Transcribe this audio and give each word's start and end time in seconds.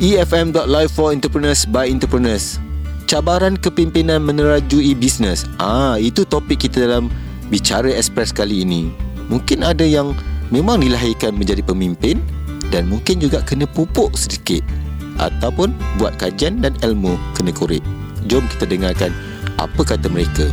EFM.live 0.00 0.88
for 0.88 1.12
entrepreneurs 1.12 1.68
by 1.68 1.84
entrepreneurs. 1.84 2.56
Cabaran 3.04 3.60
kepimpinan 3.60 4.24
menerajui 4.24 4.96
bisnes. 4.96 5.44
Ah, 5.60 6.00
itu 6.00 6.24
topik 6.24 6.64
kita 6.64 6.88
dalam 6.88 7.12
Bicara 7.52 7.92
Express 7.92 8.32
kali 8.32 8.64
ini. 8.64 8.88
Mungkin 9.28 9.60
ada 9.60 9.84
yang 9.84 10.16
memang 10.48 10.80
dilahirkan 10.80 11.36
menjadi 11.36 11.60
pemimpin 11.60 12.16
dan 12.72 12.88
mungkin 12.88 13.20
juga 13.20 13.44
kena 13.44 13.68
pupuk 13.68 14.16
sedikit 14.16 14.64
ataupun 15.20 15.76
buat 16.00 16.16
kajian 16.16 16.64
dan 16.64 16.72
ilmu 16.80 17.20
kena 17.36 17.52
korek. 17.52 17.84
Jom 18.24 18.48
kita 18.56 18.72
dengarkan 18.72 19.12
apa 19.60 19.84
kata 19.84 20.08
mereka. 20.08 20.48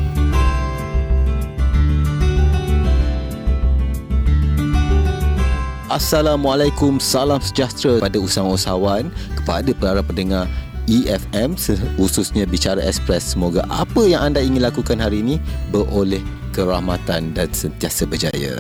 Assalamualaikum, 5.88 7.00
salam 7.00 7.40
sejahtera 7.40 8.04
kepada 8.04 8.20
usahawan-usahawan, 8.20 9.08
kepada 9.40 9.72
para 9.72 10.04
pendengar 10.04 10.44
EFM 10.84 11.56
khususnya 11.96 12.44
Bicara 12.44 12.84
Express. 12.84 13.32
Semoga 13.32 13.64
apa 13.72 14.04
yang 14.04 14.20
anda 14.20 14.44
ingin 14.44 14.68
lakukan 14.68 15.00
hari 15.00 15.24
ini 15.24 15.40
beroleh 15.72 16.20
kerahmatan 16.52 17.32
dan 17.32 17.48
sentiasa 17.56 18.04
berjaya. 18.04 18.60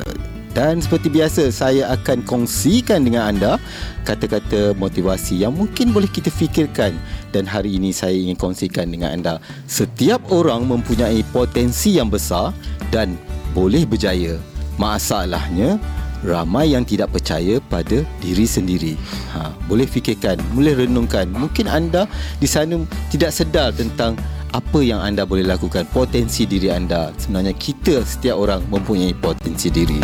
Dan 0.55 0.79
seperti 0.79 1.11
biasa 1.11 1.51
saya 1.51 1.91
akan 1.99 2.23
kongsikan 2.23 3.03
dengan 3.03 3.35
anda 3.35 3.59
kata-kata 4.07 4.71
motivasi 4.79 5.43
yang 5.43 5.51
mungkin 5.51 5.91
boleh 5.91 6.07
kita 6.07 6.31
fikirkan 6.31 6.95
dan 7.35 7.43
hari 7.43 7.75
ini 7.75 7.91
saya 7.91 8.15
ingin 8.15 8.39
kongsikan 8.39 8.87
dengan 8.87 9.19
anda. 9.19 9.43
Setiap 9.67 10.23
orang 10.31 10.63
mempunyai 10.63 11.27
potensi 11.35 11.99
yang 11.99 12.07
besar 12.07 12.55
dan 12.87 13.19
boleh 13.51 13.83
berjaya. 13.83 14.39
Masalahnya 14.79 15.75
ramai 16.25 16.73
yang 16.73 16.81
tidak 16.87 17.13
percaya 17.13 17.61
pada 17.69 18.01
diri 18.21 18.45
sendiri. 18.49 18.93
Ha, 19.35 19.53
boleh 19.69 19.85
fikirkan, 19.85 20.41
boleh 20.57 20.87
renungkan. 20.87 21.29
Mungkin 21.29 21.69
anda 21.69 22.09
di 22.41 22.47
sana 22.49 22.81
tidak 23.13 23.33
sedar 23.35 23.69
tentang 23.75 24.17
apa 24.55 24.79
yang 24.79 25.03
anda 25.03 25.27
boleh 25.27 25.45
lakukan, 25.45 25.85
potensi 25.91 26.47
diri 26.47 26.71
anda. 26.71 27.11
Sebenarnya 27.19 27.53
kita 27.53 28.01
setiap 28.01 28.39
orang 28.39 28.63
mempunyai 28.71 29.13
potensi 29.13 29.67
diri. 29.69 29.99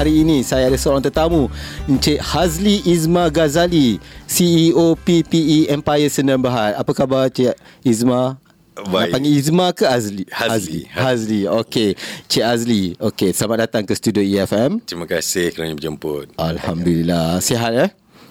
Hari 0.00 0.24
ini 0.24 0.40
saya 0.40 0.72
ada 0.72 0.80
seorang 0.80 1.04
tetamu 1.04 1.52
Encik 1.84 2.24
Hazli 2.24 2.80
Izma 2.88 3.28
Ghazali 3.28 4.00
CEO 4.24 4.96
PPE 4.96 5.68
Empire 5.68 6.08
Sdn 6.08 6.40
Bhd. 6.40 6.72
Apa 6.72 6.96
khabar 6.96 7.28
Cik 7.28 7.52
Izma? 7.84 8.40
Baik. 8.76 8.88
Nak 8.88 9.06
panggil 9.12 9.32
Izma 9.34 9.66
ke 9.74 9.84
Azli? 9.84 10.24
Hazli. 10.30 10.86
Hazli. 10.94 11.40
Okey. 11.44 11.98
Cik 12.30 12.44
Azli. 12.44 12.82
Okey, 12.96 13.34
selamat 13.34 13.68
datang 13.68 13.82
ke 13.84 13.92
studio 13.92 14.22
EFM. 14.22 14.80
Terima 14.86 15.04
kasih 15.04 15.50
kerana 15.52 15.74
berjemput. 15.76 16.32
Alhamdulillah. 16.38 17.42
Sihat 17.42 17.72
eh? 17.76 17.90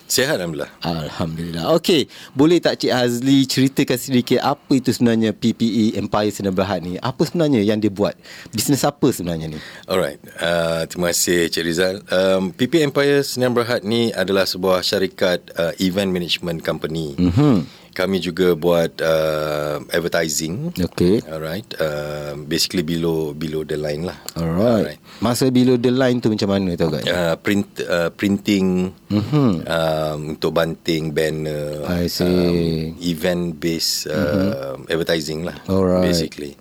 Sihat 0.09 0.41
Alhamdulillah. 0.41 0.73
Alhamdulillah. 0.81 1.63
Okey, 1.77 2.09
boleh 2.33 2.57
tak 2.57 2.81
Cik 2.81 2.89
Hazli 2.89 3.45
ceritakan 3.45 3.99
sedikit 4.01 4.41
apa 4.41 4.71
itu 4.73 4.89
sebenarnya 4.89 5.37
PPE 5.37 6.01
Empire 6.01 6.33
Sdn 6.33 6.49
Bhd 6.49 6.81
ni? 6.81 6.93
Apa 6.97 7.21
sebenarnya 7.29 7.61
yang 7.61 7.77
dia 7.77 7.93
buat? 7.93 8.17
Bisnes 8.49 8.81
apa 8.81 9.05
sebenarnya 9.13 9.53
ni? 9.53 9.61
Alright. 9.85 10.17
Uh, 10.41 10.89
terima 10.89 11.13
kasih 11.13 11.53
Cik 11.53 11.61
Rizal. 11.61 12.01
Um, 12.09 12.49
PP 12.49 12.81
Empire 12.81 13.21
Sdn 13.21 13.53
Berhad 13.53 13.85
ni 13.85 14.09
adalah 14.09 14.49
sebuah 14.49 14.81
syarikat 14.81 15.45
uh, 15.53 15.77
event 15.77 16.09
management 16.09 16.65
company. 16.65 17.13
Mhm. 17.13 17.78
Kami 17.99 18.23
juga 18.23 18.55
buat 18.55 18.95
uh, 18.97 19.83
advertising. 19.91 20.71
Okey. 20.71 21.19
Alright. 21.27 21.67
Uh, 21.75 22.39
basically 22.47 22.79
below 22.79 23.35
below 23.35 23.67
the 23.67 23.75
line 23.75 24.07
lah. 24.07 24.15
Alright. 24.33 25.03
Masa 25.19 25.51
below 25.51 25.75
the 25.75 25.91
line 25.91 26.23
tu 26.23 26.31
macam 26.31 26.47
mana 26.47 26.79
tahu 26.79 26.95
tak? 26.95 27.03
Uh, 27.03 27.35
print 27.35 27.67
uh, 27.83 28.07
printing 28.09 28.95
Mhm. 29.09 29.65
um, 29.65 30.17
untuk 30.31 30.53
banting 30.53 31.11
banner 31.11 31.81
I 31.89 32.05
see. 32.07 32.23
um, 32.23 32.55
event 33.01 33.57
based 33.57 34.05
uh, 34.05 34.77
advertising 34.85 35.43
lah 35.43 35.57
Alright. 35.65 36.05
basically 36.05 36.53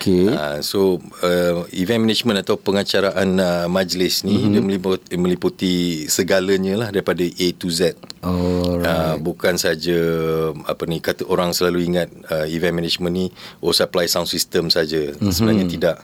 Okey. 0.00 0.32
Uh, 0.32 0.64
so 0.64 0.96
uh, 1.20 1.68
event 1.76 2.00
management 2.00 2.40
atau 2.40 2.56
pengacaraan 2.56 3.36
uh, 3.36 3.68
majlis 3.68 4.24
ni 4.24 4.32
mm-hmm. 4.32 4.52
dia 4.56 4.62
meliputi, 4.64 5.08
meliputi 5.20 5.74
segalanya 6.08 6.72
lah 6.80 6.88
daripada 6.88 7.20
A 7.20 7.46
to 7.52 7.68
Z. 7.68 8.00
Alright. 8.24 8.80
Uh, 8.80 9.14
bukan 9.20 9.60
saja 9.60 10.00
apa 10.64 10.88
ni 10.88 11.04
kata 11.04 11.28
orang 11.28 11.52
selalu 11.52 11.84
ingat 11.84 12.08
uh, 12.32 12.48
event 12.48 12.80
management 12.80 13.12
ni 13.12 13.26
oh 13.60 13.76
supply 13.76 14.08
sound 14.08 14.24
system 14.24 14.72
saja. 14.72 15.12
Mm-hmm. 15.12 15.32
Sebenarnya 15.36 15.66
tidak. 15.68 15.96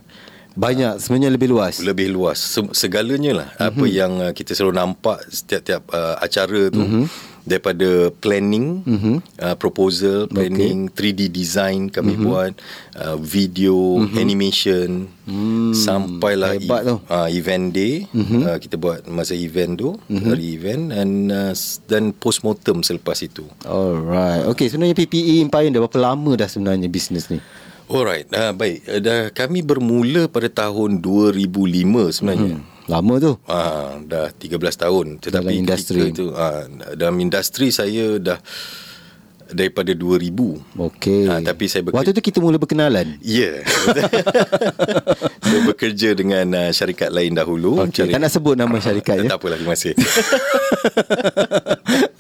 Banyak 0.53 1.01
sebenarnya 1.01 1.33
lebih 1.33 1.49
luas. 1.57 1.81
Lebih 1.81 2.13
luas 2.13 2.37
Se- 2.37 2.77
segalanya 2.77 3.33
lah 3.33 3.49
mm-hmm. 3.57 3.69
apa 3.73 3.85
yang 3.89 4.13
uh, 4.21 4.33
kita 4.37 4.53
selalu 4.53 4.77
nampak 4.77 5.25
setiap-tiap 5.33 5.89
uh, 5.89 6.21
acara 6.21 6.69
tu 6.69 6.85
mm-hmm. 6.85 7.05
Daripada 7.47 8.11
planning 8.19 8.83
mm-hmm. 8.83 9.17
uh, 9.39 9.57
proposal 9.57 10.27
planning 10.27 10.91
okay. 10.91 11.15
3D 11.15 11.31
design 11.31 11.87
kami 11.89 12.19
mm-hmm. 12.19 12.27
buat 12.27 12.53
uh, 12.99 13.17
video 13.17 14.03
mm-hmm. 14.03 14.19
animation 14.19 14.89
mm, 15.25 15.71
sampailah 15.73 16.59
hebat 16.59 16.83
tu. 16.85 16.99
uh, 17.07 17.31
event 17.31 17.71
day 17.71 18.05
mm-hmm. 18.11 18.43
uh, 18.51 18.59
kita 18.59 18.75
buat 18.75 19.07
masa 19.07 19.39
event 19.39 19.79
tu 19.79 19.95
mm-hmm. 19.95 20.27
hari 20.27 20.47
event 20.59 20.83
dan 20.91 21.09
uh, 21.31 21.55
dan 21.87 22.11
postmortem 22.11 22.83
selepas 22.83 23.23
itu 23.23 23.47
Alright. 23.63 24.43
Okey, 24.51 24.67
sebenarnya 24.67 24.99
PPE 24.99 25.47
Empire 25.47 25.71
dah 25.71 25.81
berapa 25.87 26.01
lama 26.03 26.35
dah 26.35 26.51
sebenarnya 26.51 26.91
bisnes 26.91 27.31
ni? 27.31 27.39
alright 27.87 28.27
uh, 28.35 28.51
baik 28.51 28.83
uh, 28.91 28.99
dah 28.99 29.31
kami 29.31 29.63
bermula 29.63 30.27
pada 30.27 30.51
tahun 30.51 30.99
2005 30.99 32.19
sebenarnya 32.19 32.59
mm-hmm. 32.59 32.76
Lama 32.87 33.15
tu. 33.19 33.33
Ah, 33.51 33.99
dah 33.99 34.31
13 34.31 34.55
tahun 34.79 35.07
tetapi 35.19 35.51
Dalam 35.51 35.61
industri. 35.67 36.15
itu 36.15 36.31
ah, 36.35 36.63
dalam 36.95 37.19
industri 37.19 37.75
saya 37.75 38.19
dah 38.23 38.39
daripada 39.47 39.95
2000. 39.95 40.35
Okey. 40.75 41.31
Ah, 41.31 41.39
tapi 41.39 41.71
saya 41.71 41.87
bekerja 41.87 41.99
Waktu 42.03 42.11
tu 42.19 42.23
kita 42.23 42.39
mula 42.43 42.59
berkenalan. 42.59 43.15
Ya. 43.23 43.63
saya 45.47 45.61
bekerja 45.63 46.19
dengan 46.19 46.47
uh, 46.51 46.71
syarikat 46.75 47.15
lain 47.15 47.31
dahulu. 47.35 47.79
Okey, 47.87 48.11
tak 48.11 48.19
nak 48.19 48.33
sebut 48.35 48.59
nama 48.59 48.75
syarikat 48.83 49.23
ya. 49.23 49.31
Tak 49.31 49.39
apalah, 49.39 49.59
terima 49.59 49.75
kasih. 49.79 49.95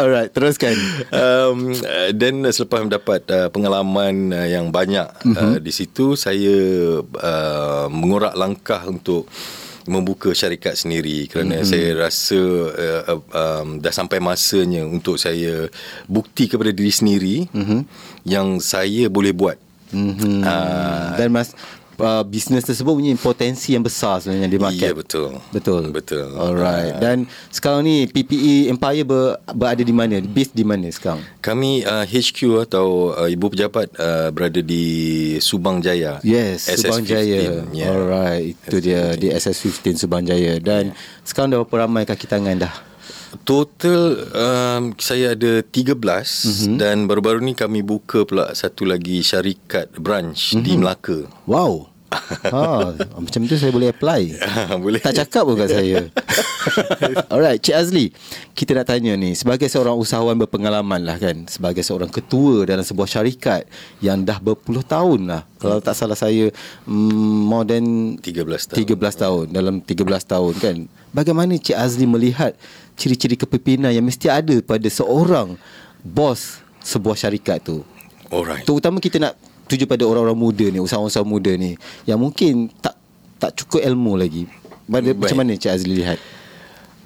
Alright, 0.01 0.31
teruskan. 0.31 0.77
um, 1.11 1.75
dan 2.15 2.47
selepas 2.55 2.87
mendapat 2.87 3.21
uh, 3.33 3.49
pengalaman 3.51 4.31
uh, 4.31 4.47
yang 4.47 4.71
banyak 4.71 5.09
uh, 5.35 5.59
di 5.59 5.73
situ 5.75 6.15
saya 6.15 6.55
uh, 7.03 7.87
mengorak 7.91 8.39
langkah 8.39 8.87
untuk 8.87 9.27
membuka 9.87 10.35
syarikat 10.35 10.75
sendiri 10.75 11.31
kerana 11.31 11.63
mm-hmm. 11.63 11.71
saya 11.71 11.89
rasa 11.97 12.41
uh, 12.75 13.03
uh, 13.07 13.21
um, 13.33 13.69
dah 13.79 13.95
sampai 13.95 14.19
masanya 14.19 14.83
untuk 14.87 15.19
saya 15.19 15.71
bukti 16.11 16.51
kepada 16.51 16.75
diri 16.75 16.93
sendiri 16.93 17.37
mm-hmm. 17.51 17.81
yang 18.27 18.59
saya 18.63 19.07
boleh 19.07 19.33
buat 19.35 19.59
Mhm. 19.95 20.43
Ah. 20.43 21.15
Dan 21.15 21.31
mas 21.31 21.55
uh, 22.01 22.23
bisnes 22.27 22.65
tersebut 22.65 22.93
punya 22.93 23.13
potensi 23.19 23.73
yang 23.73 23.85
besar 23.85 24.21
sebenarnya 24.21 24.49
di 24.51 24.59
market. 24.61 24.89
Ya 24.91 24.95
betul. 24.97 25.31
Betul. 25.53 25.83
Betul. 25.93 26.33
Alright. 26.37 26.97
Ah. 26.97 27.01
Dan 27.01 27.29
sekarang 27.53 27.85
ni 27.85 28.07
PPE 28.09 28.73
Empire 28.73 29.05
ber, 29.05 29.41
berada 29.53 29.83
di 29.83 29.95
mana? 29.95 30.21
Base 30.21 30.53
di 30.53 30.65
mana 30.65 30.89
sekarang? 30.89 31.23
Kami 31.41 31.85
uh, 31.85 32.05
HQ 32.05 32.69
atau 32.69 33.17
uh, 33.17 33.29
ibu 33.29 33.47
pejabat 33.53 33.93
uh, 33.97 34.29
berada 34.33 34.61
di 34.61 34.85
Subang 35.41 35.81
Jaya. 35.81 36.21
Yes, 36.25 36.69
Subang 36.69 37.05
Jaya. 37.05 37.65
Yeah. 37.73 37.93
Alright, 37.93 38.57
itu 38.57 38.77
dia 38.81 39.15
di 39.17 39.33
SS15 39.33 40.07
Subang 40.07 40.25
Jaya. 40.25 40.59
Dan 40.61 40.93
sekarang 41.25 41.53
dah 41.53 41.59
berapa 41.65 41.87
ramai 41.87 42.05
kaki 42.05 42.27
tangan 42.29 42.57
dah? 42.61 42.96
Total 43.47 44.01
um, 44.33 44.83
saya 44.99 45.39
ada 45.39 45.63
13 45.63 45.97
Mhm. 45.97 45.97
mm-hmm. 45.97 46.77
dan 46.81 46.97
baru-baru 47.07 47.41
ni 47.43 47.55
kami 47.55 47.83
buka 47.83 48.27
pula 48.27 48.51
satu 48.55 48.87
lagi 48.87 49.23
syarikat 49.23 49.95
branch 49.99 50.55
mm-hmm. 50.57 50.65
di 50.65 50.73
Melaka. 50.79 51.19
Wow. 51.47 51.96
Ha, 52.51 52.93
macam 53.19 53.41
tu 53.47 53.57
saya 53.57 53.73
boleh 53.73 53.91
apply. 53.93 54.23
Boleh. 54.85 55.01
Tak 55.01 55.27
cakap 55.27 55.43
pun 55.47 55.57
kat 55.59 55.71
saya. 55.71 56.09
Alright, 57.33 57.63
Cik 57.63 57.77
Azli. 57.77 58.07
Kita 58.53 58.75
nak 58.75 58.91
tanya 58.91 59.15
ni, 59.15 59.37
sebagai 59.39 59.71
seorang 59.71 59.95
usahawan 59.97 60.37
berpengalaman 60.37 61.05
lah 61.05 61.17
kan, 61.21 61.47
sebagai 61.47 61.85
seorang 61.85 62.11
ketua 62.11 62.67
dalam 62.67 62.83
sebuah 62.83 63.09
syarikat 63.09 63.69
yang 64.03 64.25
dah 64.27 64.41
berpuluh 64.43 64.83
tahun 64.83 65.31
lah. 65.31 65.43
Kalau 65.57 65.81
tak 65.81 65.97
salah 65.97 66.19
saya, 66.19 66.53
mm, 66.85 67.39
more 67.47 67.65
than 67.65 68.17
13 68.21 68.73
tahun. 68.73 68.77
13 68.83 69.23
tahun. 69.23 69.45
Dalam 69.55 69.75
13 69.81 70.25
tahun 70.27 70.53
kan. 70.59 70.77
Bagaimana 71.17 71.57
Cik 71.57 71.77
Azli 71.77 72.05
melihat 72.05 72.53
ciri-ciri 72.99 73.41
kepimpinan 73.41 73.93
yang 73.93 74.05
mesti 74.05 74.29
ada 74.29 74.57
pada 74.61 74.89
seorang 74.91 75.57
bos 76.05 76.61
sebuah 76.85 77.17
syarikat 77.17 77.65
tu? 77.65 77.81
Alright. 78.29 78.67
Terutama 78.67 78.99
kita 78.99 79.23
nak 79.23 79.39
tuju 79.67 79.85
pada 79.85 80.07
orang-orang 80.07 80.39
muda 80.39 80.67
ni, 80.67 80.79
usahawan-usahawan 80.79 81.27
muda 81.29 81.53
ni 81.55 81.75
yang 82.05 82.19
mungkin 82.19 82.71
tak 82.79 82.95
tak 83.37 83.53
cukup 83.55 83.83
ilmu 83.83 84.17
lagi. 84.17 84.47
Baik. 84.87 85.19
macam 85.19 85.43
mana 85.43 85.59
Cik 85.59 85.73
Azli 85.73 85.99
lihat? 85.99 86.19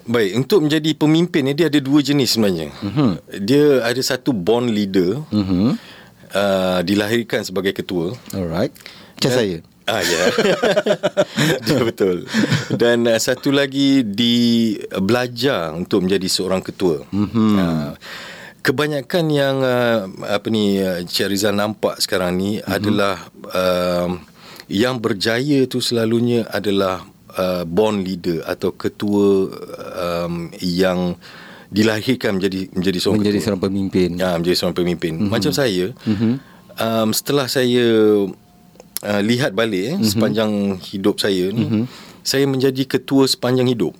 Baik, 0.01 0.31
untuk 0.37 0.65
menjadi 0.65 0.93
pemimpin 0.93 1.41
ni 1.45 1.53
dia 1.53 1.65
ada 1.65 1.77
dua 1.77 2.01
jenis 2.01 2.33
sebenarnya. 2.33 2.69
Mhm. 2.69 2.85
Mm-hmm. 2.85 3.11
Dia 3.41 3.65
ada 3.81 4.01
satu 4.01 4.31
born 4.31 4.69
leader. 4.69 5.21
Mhm. 5.29 5.77
Uh, 6.31 6.79
dilahirkan 6.87 7.43
sebagai 7.43 7.75
ketua. 7.75 8.15
Alright. 8.31 8.71
Macam 9.19 9.29
Dan- 9.29 9.37
saya. 9.37 9.57
Ah 9.83 9.99
ya. 9.99 10.23
Yeah. 11.67 11.83
betul. 11.83 12.23
Dan 12.71 13.03
uh, 13.03 13.17
satu 13.17 13.49
lagi 13.51 14.05
di 14.05 14.35
uh, 14.77 15.01
belajar 15.01 15.73
untuk 15.73 16.05
menjadi 16.05 16.27
seorang 16.29 16.61
ketua. 16.61 17.01
Mm-hmm. 17.09 17.51
Uh, 17.57 17.91
kebanyakan 18.61 19.25
yang 19.33 19.57
uh, 19.65 20.05
apa 20.29 20.47
ni 20.53 20.77
uh, 20.77 21.01
Cik 21.01 21.33
Rizal 21.33 21.57
nampak 21.57 21.97
sekarang 21.97 22.37
ni 22.37 22.57
mm-hmm. 22.57 22.69
adalah 22.69 23.15
uh, 23.51 24.09
yang 24.71 25.01
berjaya 25.01 25.67
tu 25.67 25.83
selalunya 25.83 26.47
adalah 26.47 27.03
uh, 27.35 27.67
born 27.67 28.05
leader 28.05 28.45
atau 28.47 28.71
ketua 28.77 29.51
um, 29.97 30.47
yang 30.61 31.17
dilahirkan 31.71 32.37
menjadi 32.39 32.67
menjadi 32.75 32.97
seorang 32.99 33.19
menjadi 33.23 33.37
ketua. 33.39 33.45
seorang 33.47 33.63
pemimpin. 33.63 34.09
Ya, 34.19 34.31
menjadi 34.35 34.55
seorang 34.59 34.77
pemimpin. 34.77 35.11
Mm-hmm. 35.17 35.31
Macam 35.31 35.51
saya, 35.51 35.85
mm-hmm. 35.95 36.33
um, 36.77 37.09
setelah 37.11 37.47
saya 37.47 37.85
uh, 39.03 39.21
lihat 39.23 39.51
balik 39.55 39.83
eh, 39.83 39.95
mm-hmm. 39.95 40.07
sepanjang 40.11 40.51
hidup 40.79 41.17
saya 41.17 41.49
ni, 41.49 41.63
mm-hmm. 41.65 41.83
saya 42.21 42.45
menjadi 42.45 42.83
ketua 42.85 43.25
sepanjang 43.25 43.71
hidup. 43.71 43.95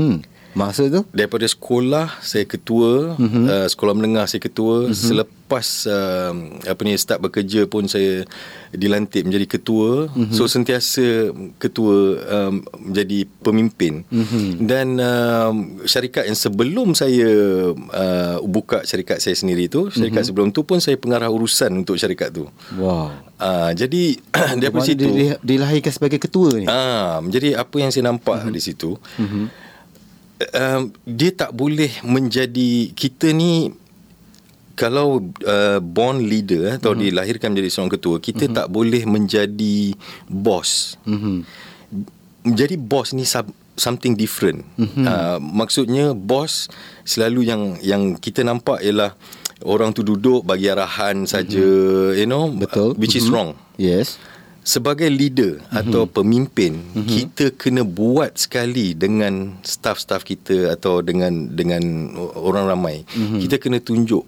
Hmm. 0.00 0.24
Masa 0.52 0.84
tu? 0.92 1.00
Daripada 1.16 1.48
sekolah 1.48 2.20
saya 2.20 2.44
ketua, 2.44 3.16
mm-hmm. 3.16 3.44
uh, 3.48 3.68
sekolah 3.72 3.94
menengah 3.96 4.28
saya 4.28 4.44
ketua, 4.44 4.88
mm-hmm. 4.88 4.96
selepas 4.96 5.66
uh, 5.88 6.32
apa 6.68 6.80
ni 6.84 6.92
start 7.00 7.24
bekerja 7.24 7.64
pun 7.64 7.88
saya 7.88 8.28
dilantik 8.68 9.24
menjadi 9.24 9.56
ketua. 9.56 10.12
Mm-hmm. 10.12 10.36
So 10.36 10.44
sentiasa 10.44 11.32
ketua 11.56 11.96
um, 12.28 12.60
menjadi 12.84 13.24
pemimpin. 13.40 14.04
Mm-hmm. 14.12 14.44
Dan 14.68 15.00
uh, 15.00 15.52
syarikat 15.88 16.28
yang 16.28 16.36
sebelum 16.36 16.92
saya 16.92 17.32
uh, 17.72 18.36
buka 18.44 18.84
syarikat 18.84 19.24
saya 19.24 19.32
sendiri 19.32 19.72
tu, 19.72 19.88
syarikat 19.88 20.20
mm-hmm. 20.20 20.28
sebelum 20.28 20.48
tu 20.52 20.68
pun 20.68 20.84
saya 20.84 21.00
pengarah 21.00 21.32
urusan 21.32 21.72
untuk 21.80 21.96
syarikat 21.96 22.28
tu. 22.28 22.44
Wow. 22.76 23.08
Uh, 23.40 23.72
jadi 23.72 24.20
daripada 24.60 24.84
situ 24.84 25.08
dia 25.16 25.40
dilahirkan 25.40 25.96
sebagai 25.96 26.20
ketua 26.20 26.60
ni. 26.60 26.68
Ah, 26.68 27.18
uh, 27.18 27.18
jadi 27.24 27.56
apa 27.56 27.76
yang 27.80 27.88
saya 27.88 28.12
nampak 28.12 28.44
mm-hmm. 28.44 28.52
di 28.52 28.60
situ? 28.60 29.00
Mm-hmm 29.16 29.71
um, 30.50 30.90
dia 31.06 31.30
tak 31.30 31.54
boleh 31.54 31.90
menjadi 32.02 32.90
kita 32.92 33.30
ni 33.30 33.72
kalau 34.72 35.20
uh, 35.44 35.78
born 35.78 36.24
leader 36.24 36.80
atau 36.80 36.96
mm-hmm. 36.96 37.12
dilahirkan 37.12 37.52
menjadi 37.52 37.70
seorang 37.70 37.92
ketua 37.92 38.16
kita 38.18 38.48
mm-hmm. 38.48 38.58
tak 38.58 38.68
boleh 38.72 39.02
menjadi 39.04 39.76
boss 40.26 40.96
mm-hmm. 41.04 41.36
menjadi 42.48 42.76
boss 42.80 43.12
ni 43.12 43.28
sub, 43.28 43.46
something 43.76 44.16
different 44.16 44.64
mm-hmm. 44.80 45.04
uh, 45.04 45.38
maksudnya 45.38 46.16
boss 46.16 46.72
selalu 47.04 47.46
yang 47.46 47.62
yang 47.84 48.16
kita 48.16 48.42
nampak 48.42 48.80
ialah 48.80 49.12
orang 49.62 49.94
tu 49.94 50.02
duduk 50.02 50.42
bagi 50.42 50.72
arahan 50.72 51.28
saja 51.28 51.62
mm-hmm. 51.62 52.18
you 52.18 52.26
know 52.28 52.48
betul 52.50 52.96
uh, 52.96 52.98
which 52.98 53.14
mm-hmm. 53.14 53.28
is 53.28 53.32
wrong 53.32 53.50
yes 53.76 54.16
sebagai 54.62 55.10
leader 55.10 55.58
mm-hmm. 55.58 55.80
atau 55.82 56.02
pemimpin 56.06 56.78
mm-hmm. 56.78 57.08
kita 57.10 57.44
kena 57.58 57.82
buat 57.82 58.38
sekali 58.38 58.94
dengan 58.94 59.58
staff-staff 59.66 60.22
kita 60.22 60.70
atau 60.78 61.02
dengan 61.02 61.50
dengan 61.50 62.14
orang 62.38 62.70
ramai 62.70 62.96
mm-hmm. 63.02 63.40
kita 63.42 63.58
kena 63.58 63.82
tunjuk 63.82 64.22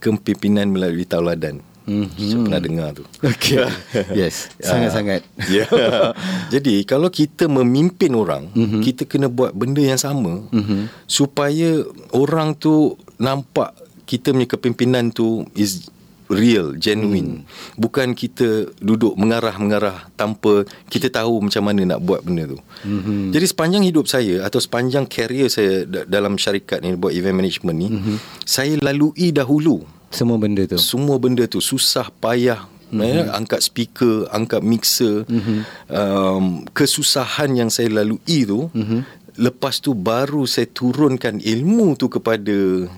kepimpinan 0.00 0.72
melalui 0.72 1.04
tauladan 1.04 1.60
mm-hmm. 1.84 2.16
saya 2.16 2.38
pernah 2.48 2.62
dengar 2.64 2.88
tu 2.96 3.04
okay. 3.20 3.68
yes 4.24 4.48
sangat-sangat 4.56 5.20
yeah. 5.52 6.16
jadi 6.48 6.88
kalau 6.88 7.12
kita 7.12 7.44
memimpin 7.44 8.16
orang 8.16 8.48
mm-hmm. 8.48 8.80
kita 8.80 9.04
kena 9.04 9.28
buat 9.28 9.52
benda 9.52 9.84
yang 9.84 10.00
sama 10.00 10.48
mm-hmm. 10.48 10.88
supaya 11.04 11.84
orang 12.16 12.56
tu 12.56 12.96
nampak 13.20 13.76
kita 14.08 14.32
punya 14.32 14.48
kepimpinan 14.48 15.12
tu 15.12 15.44
is 15.52 15.92
real 16.28 16.76
genuine 16.76 17.42
hmm. 17.42 17.80
bukan 17.80 18.12
kita 18.12 18.68
duduk 18.78 19.16
mengarah-mengarah 19.16 20.12
tanpa 20.14 20.64
kita 20.92 21.08
tahu 21.08 21.44
macam 21.44 21.64
mana 21.64 21.96
nak 21.96 22.00
buat 22.04 22.24
benda 22.24 22.48
tu 22.48 22.58
hmm. 22.84 23.32
jadi 23.32 23.46
sepanjang 23.48 23.84
hidup 23.84 24.06
saya 24.06 24.44
atau 24.44 24.60
sepanjang 24.60 25.08
career 25.08 25.48
saya 25.48 25.84
dalam 25.88 26.36
syarikat 26.36 26.84
ni 26.84 26.94
buat 26.94 27.12
event 27.16 27.36
management 27.40 27.76
ni 27.76 27.88
hmm. 27.88 28.16
saya 28.44 28.76
lalui 28.80 29.32
dahulu 29.32 29.82
semua 30.08 30.36
benda 30.40 30.64
tu 30.64 30.76
semua 30.80 31.16
benda 31.20 31.44
tu 31.44 31.60
susah 31.60 32.08
payah 32.20 32.78
Mm-hmm. 32.88 33.04
Ya, 33.04 33.36
angkat 33.36 33.60
speaker, 33.60 34.24
angkat 34.32 34.64
mixer, 34.64 35.28
mm-hmm. 35.28 35.58
um, 35.92 36.64
kesusahan 36.72 37.52
yang 37.52 37.68
saya 37.68 37.92
lalui 37.92 38.48
tu, 38.48 38.72
mm-hmm. 38.72 39.00
lepas 39.36 39.76
tu 39.84 39.92
baru 39.92 40.48
saya 40.48 40.72
turunkan 40.72 41.36
ilmu 41.36 42.00
tu 42.00 42.08
kepada 42.08 42.88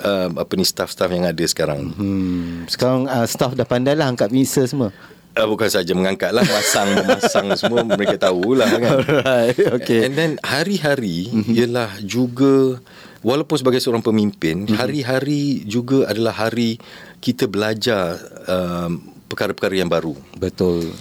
uh, 0.00 0.28
apa 0.32 0.52
ni 0.56 0.64
staff-staff 0.64 1.10
yang 1.12 1.24
ada 1.28 1.44
sekarang. 1.44 1.92
Hmm. 1.96 2.68
Sekarang 2.68 3.08
uh, 3.08 3.26
staff 3.28 3.56
dah 3.56 3.66
pandai 3.68 3.96
lah 3.96 4.08
angkat 4.08 4.32
mixer 4.32 4.68
semua. 4.68 4.92
Uh, 5.36 5.44
bukan 5.44 5.68
saja 5.68 5.92
mengangkat 5.92 6.32
lah 6.32 6.40
Masang 6.48 6.88
Memasang 6.96 7.52
semua 7.60 7.84
Mereka 7.84 8.16
tahulah 8.16 8.72
kan 8.72 9.04
Alright 9.04 9.60
okay. 9.68 10.08
And 10.08 10.16
then 10.16 10.32
hari-hari 10.40 11.28
mm-hmm. 11.28 11.52
Ialah 11.52 12.00
juga 12.00 12.80
Walaupun 13.20 13.60
sebagai 13.60 13.76
seorang 13.84 14.00
pemimpin 14.00 14.64
mm-hmm. 14.64 14.80
Hari-hari 14.80 15.68
juga 15.68 16.08
adalah 16.08 16.48
hari 16.48 16.80
Kita 17.20 17.52
belajar 17.52 18.16
um, 18.48 19.12
Perkara-perkara 19.28 19.76
yang 19.76 19.92
baru 19.92 20.16
Betul 20.40 20.96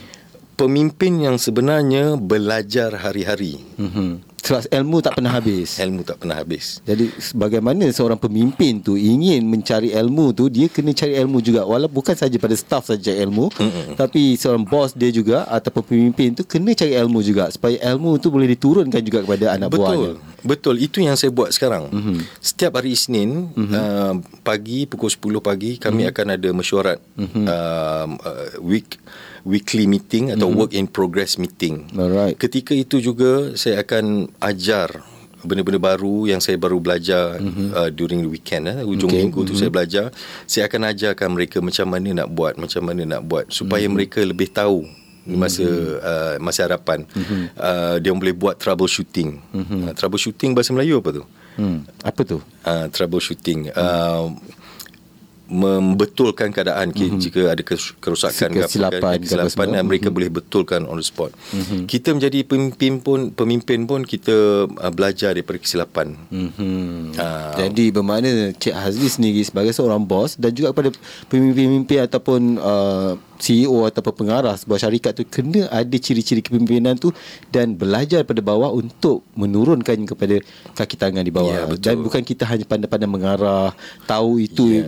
Pemimpin 0.60 1.16
yang 1.24 1.40
sebenarnya 1.40 2.20
Belajar 2.20 2.92
hari-hari 3.08 3.64
mm-hmm. 3.80 4.35
Sebab 4.46 4.70
ilmu 4.70 5.02
tak 5.02 5.18
pernah 5.18 5.34
habis 5.34 5.76
Ilmu 5.84 6.06
tak 6.06 6.22
pernah 6.22 6.38
habis 6.38 6.78
Jadi 6.86 7.10
bagaimana 7.34 7.90
seorang 7.90 8.22
pemimpin 8.22 8.78
tu 8.78 8.94
Ingin 8.94 9.42
mencari 9.50 9.90
ilmu 9.90 10.38
tu 10.38 10.54
Dia 10.54 10.70
kena 10.70 10.94
cari 10.94 11.18
ilmu 11.18 11.42
juga 11.42 11.66
Walaupun 11.66 11.98
bukan 11.98 12.14
saja 12.14 12.38
pada 12.38 12.54
staff 12.54 12.94
saja 12.94 13.10
ilmu 13.26 13.50
Mm-mm. 13.50 13.98
Tapi 13.98 14.38
seorang 14.38 14.62
bos 14.62 14.94
dia 14.94 15.10
juga 15.10 15.50
Ataupun 15.50 15.82
pemimpin 15.82 16.38
tu 16.38 16.46
Kena 16.46 16.78
cari 16.78 16.94
ilmu 16.94 17.26
juga 17.26 17.50
Supaya 17.50 17.82
ilmu 17.96 18.22
tu 18.22 18.30
boleh 18.30 18.46
diturunkan 18.54 19.02
juga 19.02 19.26
Kepada 19.26 19.58
anak 19.58 19.74
Betul. 19.74 19.82
buahnya 19.82 20.12
Betul 20.46 20.76
Itu 20.78 21.02
yang 21.02 21.18
saya 21.18 21.34
buat 21.34 21.50
sekarang 21.50 21.90
mm-hmm. 21.90 22.18
Setiap 22.38 22.78
hari 22.78 22.94
Isnin 22.94 23.50
mm-hmm. 23.50 23.74
uh, 23.74 24.14
Pagi 24.46 24.86
Pukul 24.86 25.10
10 25.10 25.42
pagi 25.42 25.82
Kami 25.82 26.06
mm-hmm. 26.06 26.12
akan 26.14 26.28
ada 26.38 26.50
mesyuarat 26.54 27.00
mm-hmm. 27.18 27.46
uh, 27.50 28.08
uh, 28.22 28.48
Week 28.62 29.02
weekly 29.46 29.86
meeting 29.86 30.34
atau 30.34 30.50
mm-hmm. 30.50 30.60
work 30.60 30.74
in 30.74 30.90
progress 30.90 31.38
meeting. 31.38 31.86
Alright. 31.94 32.36
Ketika 32.36 32.74
itu 32.74 32.98
juga 32.98 33.54
saya 33.54 33.86
akan 33.86 34.34
ajar 34.42 35.04
benda-benda 35.46 35.78
baru 35.78 36.26
yang 36.26 36.42
saya 36.42 36.58
baru 36.58 36.82
belajar 36.82 37.38
mm-hmm. 37.38 37.70
uh, 37.72 37.90
during 37.94 38.26
the 38.26 38.30
weekend 38.30 38.66
eh 38.66 38.82
ujung 38.82 39.14
okay. 39.14 39.22
minggu 39.22 39.46
tu 39.46 39.54
mm-hmm. 39.54 39.62
saya 39.62 39.70
belajar. 39.70 40.06
Saya 40.50 40.64
akan 40.66 40.82
ajarkan 40.90 41.30
mereka 41.32 41.58
macam 41.62 41.86
mana 41.86 42.26
nak 42.26 42.30
buat, 42.34 42.58
macam 42.58 42.82
mana 42.82 43.02
nak 43.06 43.22
buat 43.24 43.46
supaya 43.54 43.86
mm-hmm. 43.86 43.94
mereka 43.94 44.20
lebih 44.26 44.50
tahu 44.50 44.84
di 45.26 45.34
masa 45.34 45.66
mm-hmm. 45.66 46.06
uh, 46.06 46.36
masa 46.38 46.60
hadapan 46.70 47.02
mm-hmm. 47.02 47.42
uh, 47.58 47.96
dia 47.98 48.14
boleh 48.14 48.36
buat 48.38 48.58
troubleshooting. 48.62 49.42
Mm-hmm. 49.54 49.80
Uh, 49.90 49.94
troubleshooting 49.94 50.54
bahasa 50.54 50.74
Melayu 50.74 51.02
apa 51.02 51.22
tu? 51.22 51.24
Hmm. 51.56 51.88
Apa 52.04 52.22
tu? 52.28 52.38
Uh, 52.68 52.88
troubleshooting. 52.92 53.72
Mm. 53.72 53.80
Uh, 53.80 54.36
membetulkan 55.46 56.50
keadaan 56.50 56.90
mm-hmm. 56.90 57.22
jika 57.22 57.54
ada 57.54 57.62
kerusakan 58.02 58.50
kesilapan, 58.66 59.22
kesilapan 59.22 59.68
dan 59.78 59.84
mereka 59.86 60.10
mm-hmm. 60.10 60.18
boleh 60.18 60.30
betulkan 60.34 60.82
on 60.90 60.98
the 60.98 61.06
spot. 61.06 61.30
Mm-hmm. 61.54 61.86
Kita 61.86 62.18
menjadi 62.18 62.40
pemimpin 62.42 62.94
pun 62.98 63.30
pemimpin 63.30 63.86
pun 63.86 64.02
kita 64.02 64.66
uh, 64.66 64.92
belajar 64.94 65.38
daripada 65.38 65.62
kesilapan. 65.62 66.18
Mm-hmm. 66.34 67.14
Uh, 67.14 67.54
Jadi 67.62 67.86
bermakna 67.94 68.58
Cik 68.58 68.74
Hazli 68.74 69.10
sendiri 69.10 69.42
sebagai 69.46 69.74
seorang 69.74 70.02
bos 70.02 70.34
dan 70.34 70.50
juga 70.50 70.74
kepada 70.74 70.90
pemimpin-pemimpin 71.30 72.10
ataupun 72.10 72.42
uh, 72.58 73.14
CEO 73.36 73.84
atau 73.84 74.02
pengarah 74.16 74.56
sebuah 74.56 74.80
syarikat 74.80 75.12
tu 75.12 75.24
kena 75.28 75.68
ada 75.68 75.98
ciri-ciri 76.00 76.40
kepimpinan 76.40 76.96
tu 76.96 77.12
dan 77.52 77.76
belajar 77.76 78.24
pada 78.24 78.40
bawah 78.40 78.72
untuk 78.72 79.28
menurunkan 79.36 80.08
kepada 80.08 80.40
kaki 80.74 80.96
tangan 80.96 81.24
di 81.24 81.32
bawah. 81.32 81.76
Ya, 81.76 81.92
dan 81.92 82.00
bukan 82.00 82.24
kita 82.24 82.48
hanya 82.48 82.64
pandai-pandai 82.64 83.10
mengarah, 83.12 83.76
tahu 84.08 84.40
itu 84.40 84.88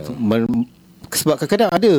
Sebab 1.12 1.40
kadang-kadang 1.40 1.70
ada 1.72 1.94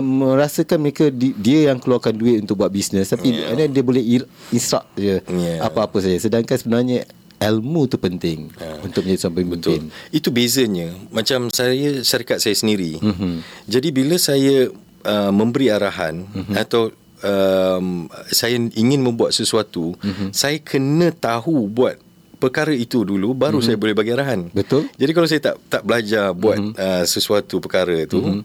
merasakan 0.00 0.78
mereka 0.80 1.10
dia 1.14 1.72
yang 1.72 1.78
keluarkan 1.80 2.16
duit 2.16 2.40
untuk 2.44 2.60
buat 2.60 2.72
bisnes 2.72 3.10
tapi 3.12 3.36
yeah. 3.36 3.68
dia 3.68 3.84
boleh 3.84 4.24
instruct 4.54 4.92
je 4.96 5.20
yeah. 5.20 5.60
apa-apa 5.60 6.00
saja 6.00 6.16
sedangkan 6.28 6.56
sebenarnya 6.56 7.04
ilmu 7.42 7.90
tu 7.90 7.96
penting 8.00 8.48
yeah. 8.56 8.80
untuk 8.80 9.04
menjadi 9.04 9.20
seorang 9.26 9.36
pemimpin. 9.42 9.80
Betul. 9.90 10.14
Itu 10.14 10.28
bezanya. 10.30 10.88
Macam 11.10 11.50
saya 11.52 12.00
syarikat 12.00 12.38
saya 12.40 12.56
sendiri. 12.56 12.96
Mm-hmm. 13.00 13.34
Jadi 13.68 13.88
bila 13.90 14.16
saya 14.16 14.70
uh, 15.04 15.32
memberi 15.34 15.68
arahan 15.68 16.24
mm-hmm. 16.24 16.54
atau 16.56 16.94
um, 17.20 18.08
saya 18.30 18.56
ingin 18.56 19.00
membuat 19.02 19.36
sesuatu, 19.36 19.92
mm-hmm. 20.00 20.28
saya 20.30 20.56
kena 20.62 21.10
tahu 21.12 21.68
buat 21.68 22.00
perkara 22.44 22.76
itu 22.76 23.08
dulu 23.08 23.32
baru 23.32 23.58
mm-hmm. 23.58 23.64
saya 23.64 23.76
boleh 23.80 23.96
bagi 23.96 24.12
arahan. 24.12 24.52
Betul. 24.52 24.92
Jadi 25.00 25.10
kalau 25.16 25.28
saya 25.30 25.40
tak 25.40 25.56
tak 25.72 25.82
belajar 25.88 26.36
buat 26.36 26.60
mm-hmm. 26.60 26.76
uh, 26.76 27.04
sesuatu 27.08 27.56
perkara 27.64 28.04
itu 28.04 28.20
mm-hmm. 28.20 28.40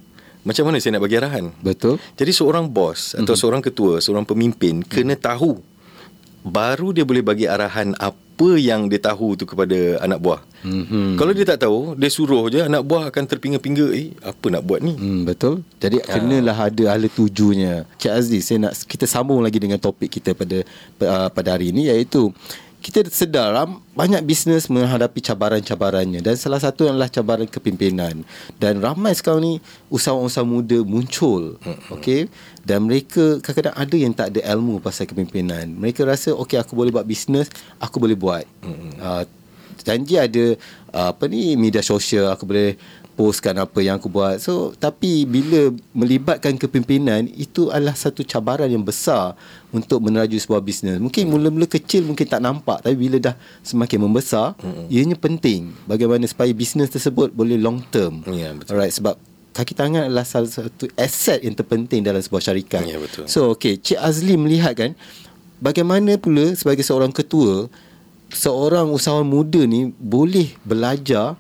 macam 0.48 0.64
mana 0.72 0.80
saya 0.80 0.96
nak 0.96 1.04
bagi 1.04 1.20
arahan? 1.20 1.46
Betul. 1.60 2.00
Jadi 2.16 2.32
seorang 2.32 2.72
bos 2.72 3.12
atau 3.12 3.20
mm-hmm. 3.20 3.36
seorang 3.36 3.62
ketua, 3.62 4.00
seorang 4.00 4.24
pemimpin 4.24 4.80
mm-hmm. 4.80 4.94
kena 4.96 5.20
tahu 5.20 5.60
baru 6.40 6.96
dia 6.96 7.04
boleh 7.04 7.20
bagi 7.20 7.46
arahan 7.46 7.92
apa 8.00 8.50
yang 8.56 8.88
dia 8.88 9.04
tahu 9.04 9.36
tu 9.36 9.44
kepada 9.44 10.00
anak 10.00 10.24
buah. 10.24 10.40
Mm-hmm. 10.64 11.20
Kalau 11.20 11.32
dia 11.36 11.44
tak 11.44 11.68
tahu, 11.68 12.00
dia 12.00 12.08
suruh 12.08 12.48
je 12.48 12.64
anak 12.64 12.88
buah 12.88 13.12
akan 13.12 13.24
terpinga-pinga, 13.28 13.92
eh 13.92 14.16
apa 14.24 14.48
nak 14.48 14.64
buat 14.64 14.80
ni? 14.80 14.96
Hmm, 14.96 15.28
betul. 15.28 15.68
Jadi 15.84 16.00
ha. 16.00 16.08
kenalah 16.16 16.72
ada 16.72 16.96
ahli 16.96 17.12
tujunya. 17.12 17.84
Cik 18.00 18.12
Azli, 18.16 18.40
saya 18.40 18.72
nak 18.72 18.80
kita 18.88 19.04
sambung 19.04 19.44
lagi 19.44 19.60
dengan 19.60 19.76
topik 19.76 20.08
kita 20.08 20.32
pada 20.32 20.64
uh, 21.04 21.28
pada 21.28 21.60
hari 21.60 21.76
ini 21.76 21.92
iaitu 21.92 22.32
kita 22.80 23.04
sedar 23.12 23.52
banyak 23.92 24.24
bisnes 24.24 24.72
menghadapi 24.72 25.20
cabaran-cabarannya. 25.20 26.24
Dan 26.24 26.40
salah 26.40 26.64
satu 26.64 26.88
adalah 26.88 27.12
cabaran 27.12 27.46
kepimpinan. 27.46 28.24
Dan 28.56 28.80
ramai 28.80 29.12
sekarang 29.12 29.44
ni 29.44 29.54
usahawan-usahawan 29.92 30.48
muda 30.48 30.80
muncul. 30.88 31.60
Okey? 31.92 32.32
Dan 32.64 32.88
mereka 32.88 33.44
kadang-kadang 33.44 33.76
ada 33.76 33.96
yang 34.00 34.14
tak 34.16 34.28
ada 34.32 34.42
ilmu 34.56 34.80
pasal 34.80 35.06
kepimpinan. 35.12 35.68
Mereka 35.76 36.08
rasa 36.08 36.32
okey 36.32 36.56
aku 36.56 36.74
boleh 36.74 36.92
buat 36.96 37.04
bisnes 37.04 37.52
aku 37.84 38.00
boleh 38.00 38.16
buat. 38.16 38.48
Uh, 39.00 39.28
janji 39.84 40.20
ada 40.20 40.56
uh, 40.92 41.12
apa 41.16 41.26
ni 41.32 41.56
media 41.56 41.80
sosial 41.84 42.32
aku 42.32 42.44
boleh 42.48 42.76
postkan 43.20 43.60
apa 43.60 43.84
yang 43.84 44.00
aku 44.00 44.08
buat. 44.08 44.40
So 44.40 44.72
tapi 44.80 45.28
bila 45.28 45.76
melibatkan 45.92 46.56
kepimpinan 46.56 47.28
itu 47.36 47.68
adalah 47.68 47.92
satu 47.92 48.24
cabaran 48.24 48.72
yang 48.72 48.80
besar 48.80 49.36
untuk 49.76 50.00
meneraju 50.00 50.40
sebuah 50.40 50.64
bisnes. 50.64 51.04
Mungkin 51.04 51.28
mula-mula 51.28 51.68
kecil 51.68 52.08
mungkin 52.08 52.24
tak 52.24 52.40
nampak 52.40 52.80
tapi 52.80 52.96
bila 52.96 53.20
dah 53.20 53.36
semakin 53.60 54.08
membesar 54.08 54.56
mm-hmm. 54.56 54.88
ianya 54.88 55.20
penting 55.20 55.76
bagaimana 55.84 56.24
supaya 56.32 56.48
bisnes 56.56 56.88
tersebut 56.88 57.36
boleh 57.36 57.60
long 57.60 57.84
term. 57.92 58.24
Ya 58.32 58.48
yeah, 58.48 58.52
betul. 58.56 58.80
Alright 58.80 58.96
sebab 58.96 59.20
kaki 59.52 59.76
tangan 59.76 60.08
adalah 60.08 60.24
salah 60.24 60.48
satu 60.48 60.88
aset 60.96 61.44
yang 61.44 61.60
terpenting 61.60 62.00
dalam 62.00 62.24
sebuah 62.24 62.40
syarikat. 62.40 62.88
Ya 62.88 62.96
yeah, 62.96 63.00
betul. 63.04 63.28
So 63.28 63.52
okey 63.60 63.84
Cik 63.84 64.00
Azli 64.00 64.40
melihat 64.40 64.80
kan 64.80 64.96
bagaimana 65.60 66.16
pula 66.16 66.56
sebagai 66.56 66.88
seorang 66.88 67.12
ketua 67.12 67.68
seorang 68.32 68.88
usahawan 68.96 69.28
muda 69.28 69.60
ni 69.66 69.92
boleh 69.98 70.56
belajar 70.64 71.36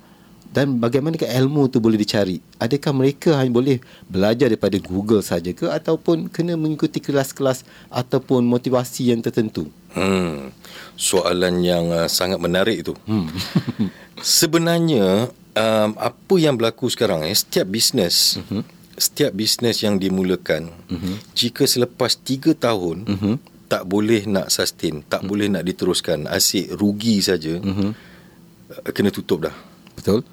dan 0.50 0.82
bagaimana 0.82 1.15
ke 1.15 1.29
ilmu 1.29 1.70
tu 1.70 1.77
boleh 1.77 2.00
dicari 2.00 2.41
adakah 2.58 2.94
mereka 2.94 3.38
hanya 3.38 3.53
boleh 3.53 3.77
belajar 4.10 4.50
daripada 4.50 4.77
Google 4.82 5.22
saja 5.22 5.53
ke 5.53 5.70
ataupun 5.70 6.29
kena 6.34 6.58
mengikuti 6.58 6.98
kelas-kelas 6.98 7.63
ataupun 7.94 8.46
motivasi 8.50 9.13
yang 9.13 9.22
tertentu 9.22 9.70
hmm 9.94 10.50
soalan 11.00 11.63
yang 11.63 11.96
uh, 11.96 12.12
sangat 12.12 12.44
menarik 12.44 12.84
itu 12.84 12.94
hmm. 13.08 13.32
sebenarnya 14.20 15.32
um, 15.56 15.89
apa 15.96 16.36
yang 16.36 16.60
berlaku 16.60 16.91
sekarang 16.91 17.24
eh 17.24 17.32
setiap 17.32 17.72
bisnes 17.72 18.36
uh-huh. 18.36 18.68
setiap 19.00 19.32
bisnes 19.32 19.79
yang 19.79 19.96
dimulakan 19.96 20.75
uh-huh. 20.91 21.15
jika 21.32 21.63
selepas 21.63 22.20
3 22.20 22.51
tahun 22.51 22.98
uh-huh. 23.08 23.36
tak 23.72 23.88
boleh 23.88 24.27
nak 24.27 24.51
sustain 24.51 25.00
tak 25.08 25.24
uh-huh. 25.24 25.29
boleh 25.32 25.48
nak 25.48 25.63
diteruskan 25.63 26.27
asyik 26.27 26.75
rugi 26.75 27.24
saja 27.24 27.56
uh-huh. 27.56 27.96
kena 28.91 29.15
tutup 29.15 29.48
dah 29.48 29.56
betul 29.96 30.27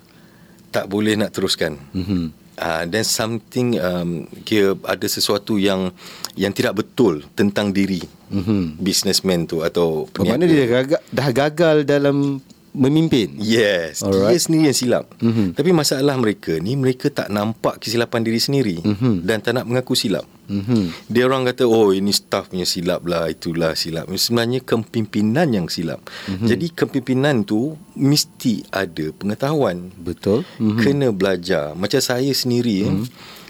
tak 0.77 0.93
boleh 0.93 1.17
nak 1.17 1.33
teruskan. 1.33 1.81
Mm-hmm. 1.97 2.25
Uh, 2.57 2.85
then 2.89 3.05
something 3.05 3.77
um, 3.81 4.29
kira 4.45 4.77
ada 4.85 5.09
sesuatu 5.09 5.57
yang 5.57 5.93
yang 6.37 6.53
tidak 6.53 6.85
betul 6.85 7.25
tentang 7.33 7.73
diri 7.73 8.01
mm-hmm. 8.33 8.81
businessman 8.81 9.49
tu 9.49 9.65
atau 9.65 10.09
Bagaimana 10.13 10.45
dia 10.45 10.69
gagal, 10.69 11.01
dah 11.09 11.29
gagal 11.33 11.77
dalam 11.89 12.41
memimpin. 12.77 13.33
Yes, 13.41 14.05
Alright. 14.05 14.37
dia 14.37 14.41
sendiri 14.41 14.65
yang 14.69 14.77
silap. 14.77 15.05
Mm-hmm. 15.17 15.49
Tapi 15.57 15.71
masalah 15.73 16.17
mereka 16.21 16.53
ni 16.61 16.77
mereka 16.77 17.09
tak 17.09 17.33
nampak 17.33 17.81
kesilapan 17.81 18.21
diri 18.21 18.41
sendiri 18.41 18.77
mm-hmm. 18.85 19.25
dan 19.25 19.41
tak 19.41 19.57
nak 19.57 19.65
mengaku 19.65 19.97
silap. 19.97 20.29
Mm-hmm. 20.47 21.13
Dia 21.13 21.23
orang 21.27 21.47
kata 21.47 21.67
oh 21.67 21.91
ini 21.93 22.11
staff 22.15 22.51
punya 22.51 22.65
silap 22.67 23.05
lah 23.07 23.29
itulah 23.31 23.75
silap. 23.75 24.09
Sebenarnya 24.11 24.63
kepimpinan 24.63 25.53
yang 25.53 25.67
silap. 25.67 26.03
Mm-hmm. 26.27 26.49
Jadi 26.49 26.67
kepimpinan 26.73 27.37
tu 27.47 27.75
mesti 27.99 28.67
ada 28.73 29.13
pengetahuan. 29.15 29.91
Betul. 29.99 30.47
Mm-hmm. 30.59 30.79
Kena 30.81 31.09
belajar. 31.13 31.75
Macam 31.77 32.01
saya 32.01 32.31
sendiri 32.33 32.87
mm-hmm. 32.87 33.07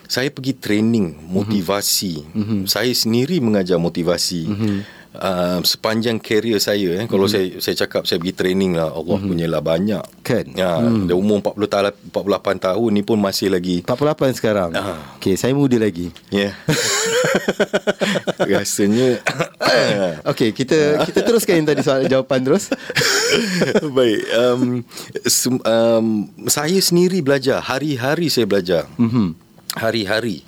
saya 0.08 0.28
pergi 0.32 0.52
training 0.56 1.30
motivasi. 1.30 2.14
Mm-hmm. 2.34 2.60
Saya 2.68 2.92
sendiri 2.92 3.40
mengajar 3.40 3.76
motivasi. 3.80 4.42
Mm-hmm 4.48 5.05
uh, 5.18 5.58
sepanjang 5.64 6.20
karier 6.20 6.60
saya 6.60 7.04
eh 7.04 7.06
kalau 7.08 7.26
mm-hmm. 7.26 7.60
saya 7.60 7.74
saya 7.74 7.74
cakap 7.86 8.02
saya 8.04 8.20
pergi 8.20 8.34
training 8.36 8.76
lah 8.76 8.92
Allah 8.92 9.16
mm-hmm. 9.16 9.30
punyalah 9.32 9.62
banyak 9.64 10.04
kan 10.22 10.44
ya 10.52 10.80
mm. 10.80 11.10
dia 11.10 11.16
umur 11.16 11.40
40 11.42 11.72
tahun 11.72 11.92
48 12.12 12.66
tahun 12.68 12.90
ni 12.92 13.02
pun 13.02 13.18
masih 13.20 13.48
lagi 13.52 13.82
48 13.84 14.38
sekarang 14.38 14.70
uh. 14.76 15.16
okey 15.20 15.34
saya 15.34 15.52
muda 15.56 15.76
lagi 15.80 16.12
ya 16.28 16.52
yeah. 16.52 16.52
rasanya 18.60 19.20
okey 20.32 20.52
kita 20.52 21.04
kita 21.08 21.20
teruskan 21.24 21.64
yang 21.64 21.68
tadi 21.68 21.82
soal 21.82 22.04
jawapan 22.06 22.40
terus 22.44 22.70
baik 23.96 24.20
um, 24.36 24.86
um, 25.64 26.06
saya 26.46 26.78
sendiri 26.78 27.24
belajar 27.24 27.64
hari-hari 27.64 28.28
saya 28.28 28.44
belajar 28.44 28.84
mm-hmm. 29.00 29.28
hari-hari 29.80 30.44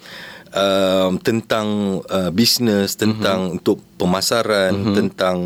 um, 0.55 1.21
tentang 1.21 2.01
uh, 2.09 2.31
bisnes, 2.33 2.97
tentang 2.97 3.49
mm-hmm. 3.49 3.57
untuk 3.61 3.79
pemasaran, 3.99 4.73
mm-hmm. 4.73 4.95
tentang 4.97 5.39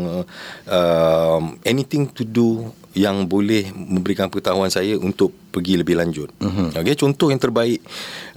um, 0.67 1.43
anything 1.65 2.07
to 2.11 2.23
do 2.23 2.71
yang 2.93 3.25
boleh 3.25 3.73
memberikan 3.73 4.29
pengetahuan 4.29 4.69
saya 4.69 4.93
untuk 5.01 5.33
pergi 5.49 5.81
lebih 5.81 5.97
lanjut. 5.97 6.29
Mm-hmm. 6.37 6.77
Okay, 6.77 6.95
contoh 6.97 7.33
yang 7.33 7.41
terbaik 7.41 7.81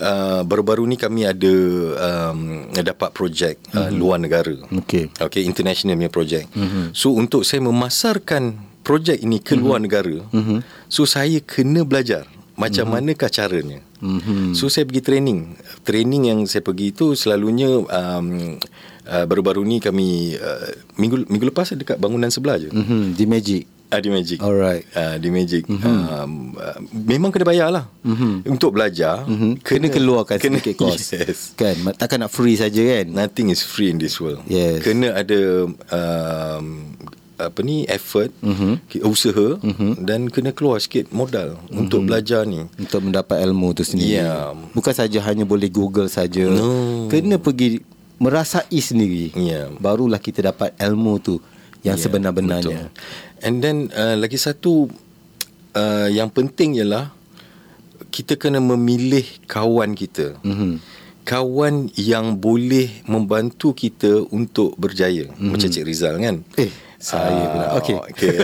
uh, 0.00 0.40
baru-baru 0.48 0.88
ni 0.88 0.96
kami 0.96 1.28
ada 1.28 1.54
um, 2.32 2.72
dapat 2.72 3.12
projek 3.12 3.60
uh, 3.76 3.86
mm-hmm. 3.86 3.96
luar 4.00 4.16
negara. 4.16 4.56
Okay. 4.84 5.12
Okay, 5.12 5.44
international 5.44 6.00
punya 6.00 6.12
projek. 6.12 6.44
Mm-hmm. 6.56 6.96
So 6.96 7.12
untuk 7.12 7.44
saya 7.44 7.60
memasarkan 7.68 8.56
projek 8.80 9.20
ini 9.20 9.44
ke 9.44 9.52
mm-hmm. 9.52 9.64
luar 9.64 9.78
negara, 9.78 10.24
mm-hmm. 10.32 10.88
so 10.88 11.04
saya 11.04 11.36
kena 11.44 11.84
belajar 11.84 12.24
macam 12.56 12.88
mm-hmm. 12.88 13.04
manakah 13.12 13.28
caranya. 13.28 13.84
Mm-hmm. 14.00 14.52
So 14.52 14.68
saya 14.68 14.84
pergi 14.84 15.02
training. 15.02 15.56
Training 15.82 16.22
yang 16.32 16.40
saya 16.44 16.60
pergi 16.60 16.92
itu 16.92 17.16
selalunya 17.16 17.80
um, 17.80 18.26
uh, 19.08 19.24
baru-baru 19.24 19.62
ni 19.64 19.78
kami 19.80 20.36
uh, 20.36 20.68
minggu 21.00 21.28
minggu 21.30 21.48
lepas 21.48 21.72
dekat 21.72 21.96
bangunan 21.96 22.28
sebelah 22.28 22.60
je. 22.60 22.70
Mm-hmm. 22.72 23.02
Di 23.16 23.24
Magic. 23.24 23.64
Ah 23.86 24.02
di 24.02 24.10
Magic. 24.10 24.42
Alright. 24.42 24.84
Ah 24.98 25.14
di 25.16 25.30
Magic. 25.30 25.62
Mm-hmm. 25.70 25.86
Um, 25.86 26.32
uh, 26.58 26.78
memang 26.90 27.30
kena 27.30 27.46
bayar 27.46 27.68
lah. 27.70 27.86
Mm-hmm. 28.02 28.50
Untuk 28.50 28.74
belajar 28.74 29.22
mm-hmm. 29.24 29.52
kena, 29.62 29.86
kena 29.86 29.94
keluarkan 29.94 30.36
kena, 30.42 30.58
sedikit 30.58 30.74
kos. 30.74 31.00
Yes. 31.16 31.54
Kan 31.54 31.76
takkan 31.94 32.26
nak 32.26 32.34
free 32.34 32.58
saja 32.58 32.82
kan. 32.82 33.06
Nothing 33.14 33.54
is 33.54 33.62
free 33.62 33.94
in 33.94 34.02
this 34.02 34.18
world. 34.18 34.42
Yes. 34.50 34.82
Kena 34.82 35.14
ada 35.14 35.70
um, 35.70 36.66
apa 37.36 37.60
ni 37.60 37.84
effort 37.84 38.32
mm-hmm. 38.40 39.04
usaha 39.04 39.60
mm-hmm. 39.60 39.92
dan 40.08 40.32
kena 40.32 40.56
keluar 40.56 40.80
sikit 40.80 41.12
modal 41.12 41.60
mm-hmm. 41.60 41.80
untuk 41.84 42.08
belajar 42.08 42.48
ni 42.48 42.64
untuk 42.80 43.04
mendapat 43.04 43.44
ilmu 43.44 43.76
tu 43.76 43.84
sendiri 43.84 44.24
yeah. 44.24 44.56
bukan 44.72 44.94
saja 44.96 45.20
hanya 45.28 45.44
boleh 45.44 45.68
google 45.68 46.08
saja 46.08 46.48
no. 46.48 47.06
kena 47.12 47.36
pergi 47.36 47.84
merasai 48.16 48.80
sendiri 48.80 49.36
yeah. 49.36 49.68
barulah 49.76 50.16
kita 50.16 50.48
dapat 50.48 50.72
ilmu 50.80 51.14
tu 51.20 51.36
yang 51.84 52.00
yeah, 52.00 52.04
sebenar-benarnya 52.08 52.88
betul. 52.88 53.44
and 53.44 53.56
then 53.60 53.76
uh, 53.92 54.16
lagi 54.16 54.40
satu 54.40 54.88
uh, 55.76 56.08
yang 56.08 56.32
penting 56.32 56.80
ialah 56.80 57.12
kita 58.08 58.40
kena 58.40 58.64
memilih 58.64 59.28
kawan 59.44 59.92
kita 59.92 60.40
mm-hmm. 60.40 60.80
kawan 61.28 61.92
yang 62.00 62.40
boleh 62.40 63.04
membantu 63.04 63.76
kita 63.76 64.24
untuk 64.32 64.72
berjaya 64.80 65.28
mm-hmm. 65.28 65.52
macam 65.52 65.68
Cik 65.68 65.84
Rizal 65.84 66.16
kan 66.16 66.40
eh 66.56 66.85
saya 66.98 67.44
uh, 67.44 67.50
pula. 67.52 67.66
Okey. 67.80 67.96
Okay. 68.12 68.36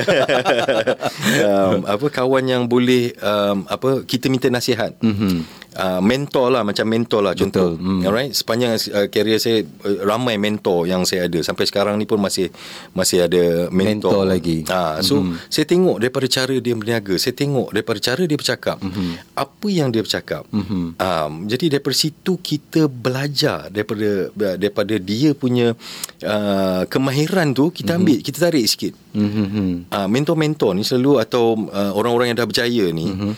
um, 1.48 1.88
apa 1.88 2.06
kawan 2.12 2.44
yang 2.44 2.62
boleh 2.68 3.16
um, 3.20 3.64
apa 3.68 4.04
kita 4.04 4.28
minta 4.28 4.52
nasihat. 4.52 4.96
Mm-hmm. 5.00 5.61
Uh, 5.72 6.04
mentor 6.04 6.52
lah 6.52 6.60
macam 6.68 6.84
mentor 6.84 7.24
lah 7.24 7.32
contoh. 7.32 7.80
Mm. 7.80 8.04
Alright, 8.04 8.36
sepanjang 8.36 8.76
uh, 8.92 9.08
career 9.08 9.40
saya 9.40 9.64
uh, 9.64 10.04
ramai 10.04 10.36
mentor 10.36 10.84
yang 10.84 11.08
saya 11.08 11.24
ada 11.32 11.40
sampai 11.40 11.64
sekarang 11.64 11.96
ni 11.96 12.04
pun 12.04 12.20
masih 12.20 12.52
masih 12.92 13.24
ada 13.24 13.72
mentor, 13.72 14.20
mentor 14.20 14.22
lagi. 14.28 14.68
Ah, 14.68 15.00
uh, 15.00 15.04
so 15.04 15.24
mm-hmm. 15.24 15.48
saya 15.48 15.64
tengok 15.64 15.96
daripada 15.96 16.28
cara 16.28 16.54
dia 16.60 16.74
berniaga, 16.76 17.16
saya 17.16 17.32
tengok 17.32 17.72
daripada 17.72 17.98
cara 18.04 18.22
dia 18.28 18.36
bercakap. 18.36 18.84
Mm-hmm. 18.84 19.10
Apa 19.32 19.66
yang 19.72 19.88
dia 19.88 20.02
bercakap. 20.04 20.44
Mm-hmm. 20.52 20.84
Um, 21.00 21.32
jadi 21.48 21.64
daripada 21.72 21.96
situ 21.96 22.32
kita 22.44 22.92
belajar 22.92 23.72
daripada 23.72 24.28
daripada 24.60 24.94
dia 25.00 25.32
punya 25.32 25.72
uh, 26.20 26.84
kemahiran 26.84 27.56
tu 27.56 27.72
kita 27.72 27.96
mm-hmm. 27.96 28.04
ambil, 28.04 28.18
kita 28.20 28.38
tarik 28.44 28.68
sikit. 28.68 28.92
Mm-hmm. 29.16 29.88
Uh, 29.88 30.08
mentor-mentor 30.12 30.76
ni 30.76 30.84
selalu 30.84 31.16
atau 31.16 31.56
uh, 31.72 31.96
orang-orang 31.96 32.32
yang 32.32 32.44
dah 32.44 32.48
berjaya 32.48 32.92
ni 32.92 33.08
mm-hmm. 33.08 33.32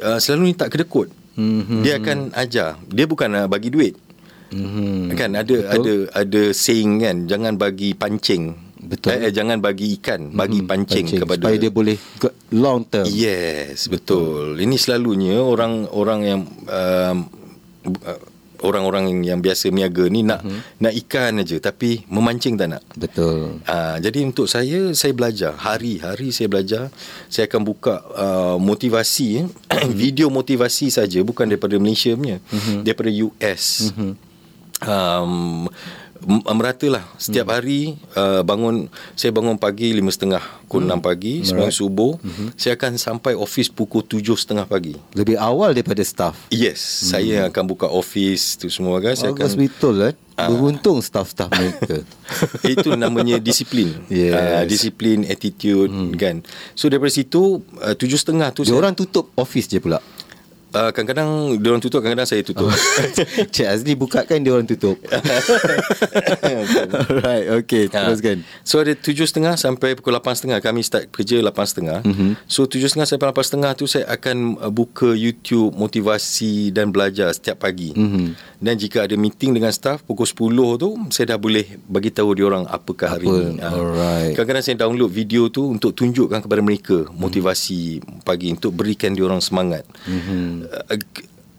uh, 0.00 0.16
selalu 0.16 0.48
ni 0.48 0.56
tak 0.56 0.72
kedekut. 0.72 1.12
Mm-hmm. 1.34 1.80
Dia 1.82 1.94
akan 1.98 2.18
ajar. 2.34 2.68
Dia 2.90 3.06
bukan 3.06 3.28
uh, 3.34 3.46
bagi 3.50 3.68
duit. 3.70 3.94
Mm-hmm. 4.54 5.18
Kan 5.18 5.30
ada 5.34 5.56
Betul. 5.56 5.70
ada 5.74 5.94
ada 6.14 6.42
saying 6.54 7.02
kan, 7.02 7.16
jangan 7.26 7.58
bagi 7.58 7.90
pancing. 7.96 8.54
Betul. 8.84 9.16
Eh, 9.16 9.28
eh 9.28 9.32
jangan 9.32 9.58
bagi 9.58 9.96
ikan, 9.98 10.30
bagi 10.30 10.60
mm-hmm. 10.60 10.70
pancing, 10.70 11.04
pancing 11.08 11.20
kepada 11.24 11.40
supaya 11.42 11.56
dia 11.56 11.72
boleh 11.72 11.96
long 12.54 12.84
term. 12.86 13.08
Yes, 13.08 13.88
betul. 13.90 14.54
betul. 14.54 14.62
Ini 14.62 14.76
selalunya 14.78 15.40
orang-orang 15.40 16.20
yang 16.22 16.40
um, 16.70 17.16
uh, 18.04 18.20
orang-orang 18.64 19.22
yang, 19.22 19.40
biasa 19.44 19.68
niaga 19.68 20.08
ni 20.08 20.24
nak 20.24 20.40
mm-hmm. 20.40 20.80
nak 20.80 20.92
ikan 21.04 21.32
aja 21.44 21.56
tapi 21.60 22.02
memancing 22.08 22.56
tak 22.56 22.68
nak. 22.72 22.82
Betul. 22.96 23.60
Uh, 23.68 23.96
jadi 24.00 24.24
untuk 24.24 24.48
saya 24.48 24.90
saya 24.96 25.12
belajar 25.12 25.52
hari-hari 25.54 26.32
saya 26.32 26.48
belajar 26.48 26.88
saya 27.28 27.44
akan 27.44 27.60
buka 27.62 28.00
uh, 28.16 28.56
motivasi 28.56 29.44
mm-hmm. 29.44 29.92
video 30.02 30.32
motivasi 30.32 30.88
saja 30.88 31.20
bukan 31.20 31.44
daripada 31.44 31.76
Malaysia 31.76 32.16
punya 32.16 32.40
mm-hmm. 32.40 32.80
daripada 32.82 33.10
US. 33.12 33.92
Mm-hmm. 33.92 34.12
Um, 34.84 35.70
merata 36.28 36.86
lah 36.88 37.04
setiap 37.20 37.48
hmm. 37.48 37.54
hari 37.54 37.80
uh, 38.16 38.42
bangun 38.44 38.88
saya 39.14 39.30
bangun 39.30 39.56
pagi 39.56 39.92
lima 39.92 40.10
setengah 40.10 40.42
pukul 40.74 40.90
hmm. 40.90 40.98
6 40.98 41.06
pagi 41.06 41.34
sembilan 41.46 41.70
right. 41.70 41.78
subuh 41.78 42.12
hmm. 42.18 42.48
saya 42.58 42.72
akan 42.74 42.92
sampai 42.98 43.32
office 43.38 43.70
pukul 43.70 44.02
tujuh 44.02 44.34
setengah 44.34 44.66
pagi 44.66 44.98
lebih 45.14 45.38
awal 45.38 45.70
daripada 45.70 46.02
staff 46.02 46.50
yes 46.50 46.82
hmm. 46.82 47.06
saya 47.14 47.36
akan 47.46 47.64
buka 47.70 47.86
office 47.86 48.58
tu 48.58 48.66
semua 48.66 48.98
kan 48.98 49.14
saya 49.14 49.30
Bagus 49.30 49.54
akan 49.54 49.62
betul 49.62 49.94
kan 50.02 50.14
uh, 50.34 50.48
beruntung 50.50 50.98
staff-staff 50.98 51.50
mereka 51.54 52.02
itu 52.74 52.90
namanya 52.98 53.38
disiplin 53.38 53.94
yes. 54.10 54.34
uh, 54.34 54.62
disiplin 54.66 55.22
attitude 55.30 55.94
hmm. 55.94 56.18
kan 56.18 56.42
so 56.74 56.90
daripada 56.90 57.14
situ 57.14 57.62
uh, 57.78 57.94
tujuh 57.94 58.18
setengah 58.18 58.50
tu 58.50 58.66
dia 58.66 58.74
saya, 58.74 58.82
orang 58.82 58.98
tutup 58.98 59.30
office 59.38 59.70
je 59.70 59.78
pula 59.78 60.02
Uh, 60.74 60.90
kadang-kadang 60.90 61.54
dia 61.62 61.70
orang 61.70 61.78
tutup, 61.78 62.02
kadang-kadang 62.02 62.26
saya 62.26 62.42
tutup. 62.42 62.66
Oh. 62.66 62.78
Cik 63.54 63.62
Azli 63.62 63.94
buka 63.94 64.26
kan 64.26 64.42
dia 64.42 64.50
orang 64.50 64.66
tutup. 64.66 64.98
right, 67.22 67.46
okay, 67.62 67.86
ha. 67.94 68.10
teruskan. 68.10 68.42
So 68.66 68.82
ada 68.82 68.90
tujuh 68.98 69.22
setengah 69.22 69.54
sampai 69.54 69.94
pukul 69.94 70.10
lapan 70.10 70.34
setengah. 70.34 70.58
Kami 70.58 70.82
start 70.82 71.14
kerja 71.14 71.38
lapan 71.38 71.62
setengah. 71.62 72.02
Mm-hmm. 72.02 72.50
So 72.50 72.66
tujuh 72.66 72.90
setengah 72.90 73.06
sampai 73.06 73.30
lapan 73.30 73.44
setengah 73.46 73.70
tu 73.78 73.86
saya 73.86 74.10
akan 74.10 74.58
uh, 74.58 74.72
buka 74.74 75.14
YouTube 75.14 75.78
motivasi 75.78 76.74
dan 76.74 76.90
belajar 76.90 77.30
setiap 77.30 77.62
pagi. 77.62 77.94
Mm-hmm. 77.94 78.58
Dan 78.58 78.74
jika 78.74 79.06
ada 79.06 79.14
meeting 79.14 79.54
dengan 79.54 79.70
staff 79.70 80.02
pukul 80.02 80.26
10 80.26 80.82
tu 80.82 80.90
saya 81.14 81.36
dah 81.36 81.38
boleh 81.38 81.78
bagi 81.86 82.10
tahu 82.10 82.34
dia 82.34 82.50
orang 82.50 82.66
apakah 82.66 83.14
hari 83.14 83.30
Apa? 83.30 83.38
ini. 83.38 83.62
Ha. 83.62 83.68
Alright. 83.70 84.34
Kadang-kadang 84.34 84.64
saya 84.66 84.76
download 84.82 85.14
video 85.14 85.46
tu 85.54 85.70
untuk 85.70 85.94
tunjukkan 85.94 86.42
kepada 86.42 86.66
mereka 86.66 87.06
motivasi 87.14 88.02
mm. 88.02 88.26
pagi 88.26 88.50
untuk 88.50 88.74
berikan 88.74 89.14
dia 89.14 89.22
orang 89.22 89.38
semangat. 89.38 89.86
Mm-hmm. 90.10 90.63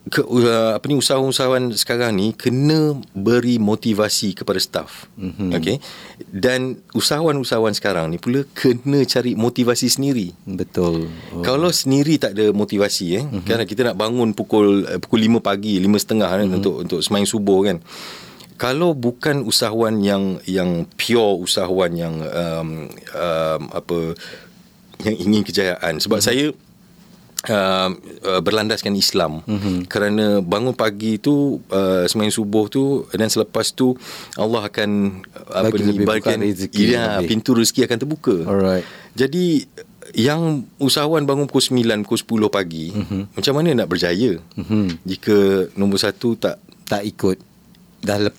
Ke, 0.06 0.22
uh, 0.22 0.78
apa 0.78 0.86
ni 0.86 1.02
usahawan-usahawan 1.02 1.74
sekarang 1.74 2.14
ni 2.14 2.30
kena 2.38 2.94
beri 3.18 3.58
motivasi 3.58 4.38
kepada 4.38 4.62
staff. 4.62 5.10
Mm-hmm. 5.18 5.50
Okey. 5.58 5.82
Dan 6.30 6.78
usahawan-usahawan 6.94 7.74
sekarang 7.74 8.14
ni 8.14 8.22
pula 8.22 8.46
kena 8.54 9.02
cari 9.10 9.34
motivasi 9.34 9.90
sendiri. 9.90 10.30
Betul. 10.46 11.10
Oh. 11.34 11.42
Kalau 11.42 11.74
sendiri 11.74 12.22
tak 12.22 12.38
ada 12.38 12.54
motivasi 12.54 13.18
eh, 13.18 13.26
mm-hmm. 13.26 13.50
kan 13.50 13.66
kita 13.66 13.82
nak 13.82 13.98
bangun 13.98 14.38
pukul 14.38 14.86
uh, 14.86 15.02
pukul 15.02 15.26
5 15.26 15.42
pagi, 15.42 15.82
5.30 15.82 15.90
mm-hmm. 15.90 16.22
kan 16.22 16.50
untuk 16.54 16.76
untuk 16.86 17.00
semain 17.02 17.26
subuh 17.26 17.66
kan. 17.66 17.82
Kalau 18.62 18.94
bukan 18.94 19.42
usahawan 19.42 20.06
yang 20.06 20.38
yang 20.46 20.86
pure 20.94 21.42
usahawan 21.42 21.98
yang 21.98 22.22
um, 22.22 22.94
um, 23.10 23.62
apa 23.74 24.14
yang 25.02 25.18
ingin 25.18 25.42
kejayaan 25.42 25.98
sebab 25.98 26.22
mm-hmm. 26.22 26.30
saya 26.30 26.46
uh, 27.50 27.90
uh, 28.26 28.42
berlandaskan 28.42 28.94
Islam 28.98 29.42
mm-hmm. 29.46 29.78
kerana 29.90 30.40
bangun 30.42 30.74
pagi 30.74 31.18
tu 31.18 31.62
uh, 31.72 32.04
sembahyang 32.06 32.36
subuh 32.36 32.66
tu 32.68 33.06
dan 33.14 33.30
selepas 33.30 33.72
tu 33.74 33.94
Allah 34.36 34.68
akan 34.68 34.90
uh, 35.52 35.62
apa 35.66 35.76
ni 35.80 36.06
bagian 36.06 36.42
rezeki 36.42 36.84
ya 36.96 37.22
pintu 37.24 37.58
rezeki 37.58 37.86
akan 37.90 37.98
terbuka 37.98 38.36
alright 38.46 38.86
jadi 39.16 39.66
yang 40.14 40.64
usahawan 40.78 41.26
bangun 41.26 41.50
pukul 41.50 41.82
9 41.82 42.06
pukul 42.06 42.48
10 42.48 42.56
pagi 42.56 42.86
mm-hmm. 42.94 43.22
macam 43.34 43.54
mana 43.58 43.68
nak 43.84 43.90
berjaya 43.90 44.38
mm-hmm. 44.38 44.86
jika 45.04 45.38
nombor 45.74 45.98
satu 45.98 46.38
tak 46.38 46.62
tak 46.86 47.02
ikut 47.02 47.42
dah 48.06 48.30
lep, 48.30 48.36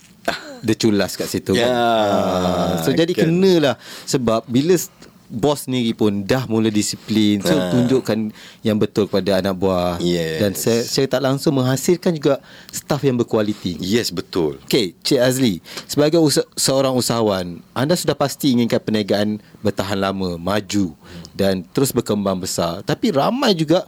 dia 0.67 0.75
culas 0.79 1.19
kat 1.19 1.29
situ 1.29 1.53
yeah. 1.55 1.67
kan 1.67 1.75
uh, 1.75 2.75
so 2.87 2.91
jadi 2.95 3.13
kan. 3.13 3.29
kenalah 3.29 3.77
sebab 4.07 4.47
bila 4.47 4.79
bos 5.27 5.67
sendiri 5.67 5.91
pun 5.93 6.23
dah 6.23 6.47
mula 6.47 6.71
disiplin. 6.71 7.43
So 7.43 7.55
ha. 7.55 7.71
tunjukkan 7.75 8.31
yang 8.63 8.79
betul 8.79 9.11
kepada 9.11 9.43
anak 9.43 9.55
buah. 9.59 9.99
Yes. 9.99 10.39
dan 10.39 10.53
saya 10.55 10.81
saya 10.87 11.07
tak 11.11 11.23
langsung 11.23 11.59
menghasilkan 11.59 12.15
juga 12.15 12.39
staff 12.71 13.03
yang 13.03 13.19
berkualiti. 13.19 13.77
Yes 13.83 14.15
betul. 14.15 14.63
Okey 14.67 14.95
cik 15.03 15.21
Azli 15.21 15.59
sebagai 15.91 16.23
usa- 16.23 16.47
seorang 16.55 16.95
usahawan 16.95 17.59
anda 17.75 17.95
sudah 17.99 18.15
pasti 18.15 18.55
inginkan 18.55 18.79
perniagaan 18.79 19.43
bertahan 19.61 19.99
lama 19.99 20.39
maju 20.39 20.95
dan 21.35 21.67
terus 21.75 21.91
berkembang 21.91 22.39
besar. 22.39 22.87
Tapi 22.87 23.11
ramai 23.11 23.53
juga 23.53 23.85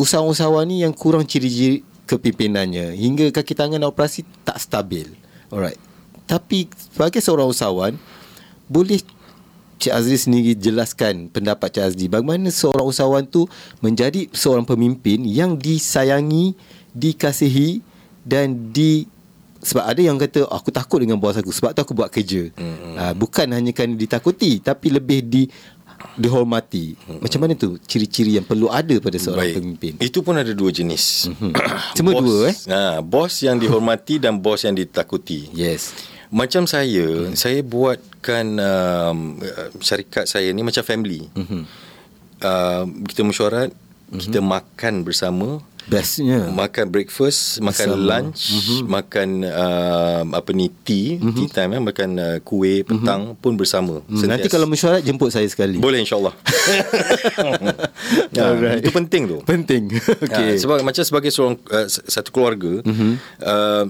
usahawan-usahawan 0.00 0.64
ni 0.64 0.86
yang 0.86 0.96
kurang 0.96 1.28
ciri-ciri 1.28 1.84
kepimpinannya. 2.08 2.96
Hingga 2.96 3.30
kaki 3.30 3.54
tangan 3.54 3.84
operasi 3.86 4.26
tak 4.42 4.58
stabil. 4.58 5.06
Alright. 5.52 5.78
Tapi 6.26 6.66
sebagai 6.74 7.22
seorang 7.22 7.50
usahawan 7.50 7.94
boleh 8.70 9.02
Cik 9.80 9.96
Azri 9.96 10.20
sendiri 10.20 10.52
jelaskan 10.52 11.32
pendapat 11.32 11.72
Cik 11.72 11.84
Azri 11.88 12.06
bagaimana 12.12 12.52
seorang 12.52 12.84
usahawan 12.84 13.24
tu 13.24 13.48
menjadi 13.80 14.28
seorang 14.28 14.68
pemimpin 14.68 15.24
yang 15.24 15.56
disayangi, 15.56 16.52
dikasihi 16.92 17.80
dan 18.20 18.76
di 18.76 19.08
sebab 19.60 19.84
ada 19.88 20.00
yang 20.00 20.16
kata 20.20 20.48
aku 20.48 20.68
takut 20.68 21.00
dengan 21.00 21.16
bos 21.16 21.36
aku 21.36 21.52
sebab 21.52 21.72
tu 21.72 21.80
aku 21.80 21.92
buat 21.96 22.12
kerja. 22.12 22.52
Hmm. 22.56 22.96
Ha, 22.96 23.12
bukan 23.16 23.48
hanya 23.56 23.72
kan 23.72 23.92
ditakuti 23.96 24.60
tapi 24.60 24.92
lebih 24.92 25.24
di 25.24 25.48
dihormati. 26.16 26.96
Hmm. 26.96 27.20
Macam 27.20 27.38
mana 27.44 27.52
tu 27.56 27.76
ciri-ciri 27.84 28.40
yang 28.40 28.44
perlu 28.48 28.72
ada 28.72 28.96
pada 29.00 29.16
seorang 29.20 29.52
Baik. 29.52 29.56
pemimpin? 29.60 29.92
Itu 30.00 30.24
pun 30.24 30.36
ada 30.36 30.52
dua 30.52 30.72
jenis. 30.72 31.28
Hmm. 31.28 31.52
Cuma 31.96 32.16
bos, 32.16 32.24
dua 32.24 32.38
eh. 32.52 32.56
Ha, 32.68 33.00
bos 33.04 33.32
yang 33.44 33.56
dihormati 33.60 34.16
dan 34.16 34.40
bos 34.40 34.64
yang 34.64 34.76
ditakuti. 34.76 35.52
Yes. 35.52 35.92
Macam 36.30 36.62
saya, 36.70 37.26
hmm. 37.26 37.34
saya 37.34 37.58
buatkan 37.66 38.46
um, 38.62 39.18
syarikat 39.82 40.30
saya 40.30 40.54
ni 40.54 40.62
macam 40.62 40.86
family. 40.86 41.26
Hmm. 41.34 41.66
Uh, 42.38 42.84
kita 43.10 43.26
mesyuarat, 43.26 43.74
hmm. 44.14 44.20
kita 44.22 44.38
makan 44.38 45.02
bersama. 45.02 45.58
Bestnya. 45.90 46.46
Makan 46.54 46.86
breakfast, 46.86 47.58
makan 47.58 47.98
bersama. 47.98 48.06
lunch, 48.06 48.40
hmm. 48.46 48.86
makan 48.86 49.28
uh, 49.42 50.22
apa 50.30 50.50
ni 50.54 50.70
tea, 50.86 51.18
hmm. 51.18 51.34
tea 51.34 51.48
time 51.50 51.74
eh, 51.74 51.82
makan 51.82 52.10
uh, 52.14 52.38
kuih 52.46 52.86
petang 52.86 53.34
hmm. 53.34 53.42
pun 53.42 53.58
bersama. 53.58 53.98
Hmm. 54.06 54.22
Nanti 54.30 54.46
kalau 54.46 54.70
mesyuarat 54.70 55.02
jemput 55.02 55.34
saya 55.34 55.50
sekali. 55.50 55.82
Boleh 55.82 55.98
insyaAllah. 55.98 56.30
ya, 58.30 58.42
Alright. 58.54 58.80
Itu 58.86 58.94
penting 58.94 59.22
tu. 59.26 59.38
Penting. 59.42 59.90
okay. 60.30 60.54
Ya, 60.54 60.62
sebab 60.62 60.86
macam 60.86 61.02
sebagai 61.02 61.34
seorang 61.34 61.58
uh, 61.74 61.90
satu 61.90 62.30
keluarga, 62.30 62.86
hmm. 62.86 63.14
uh, 63.42 63.84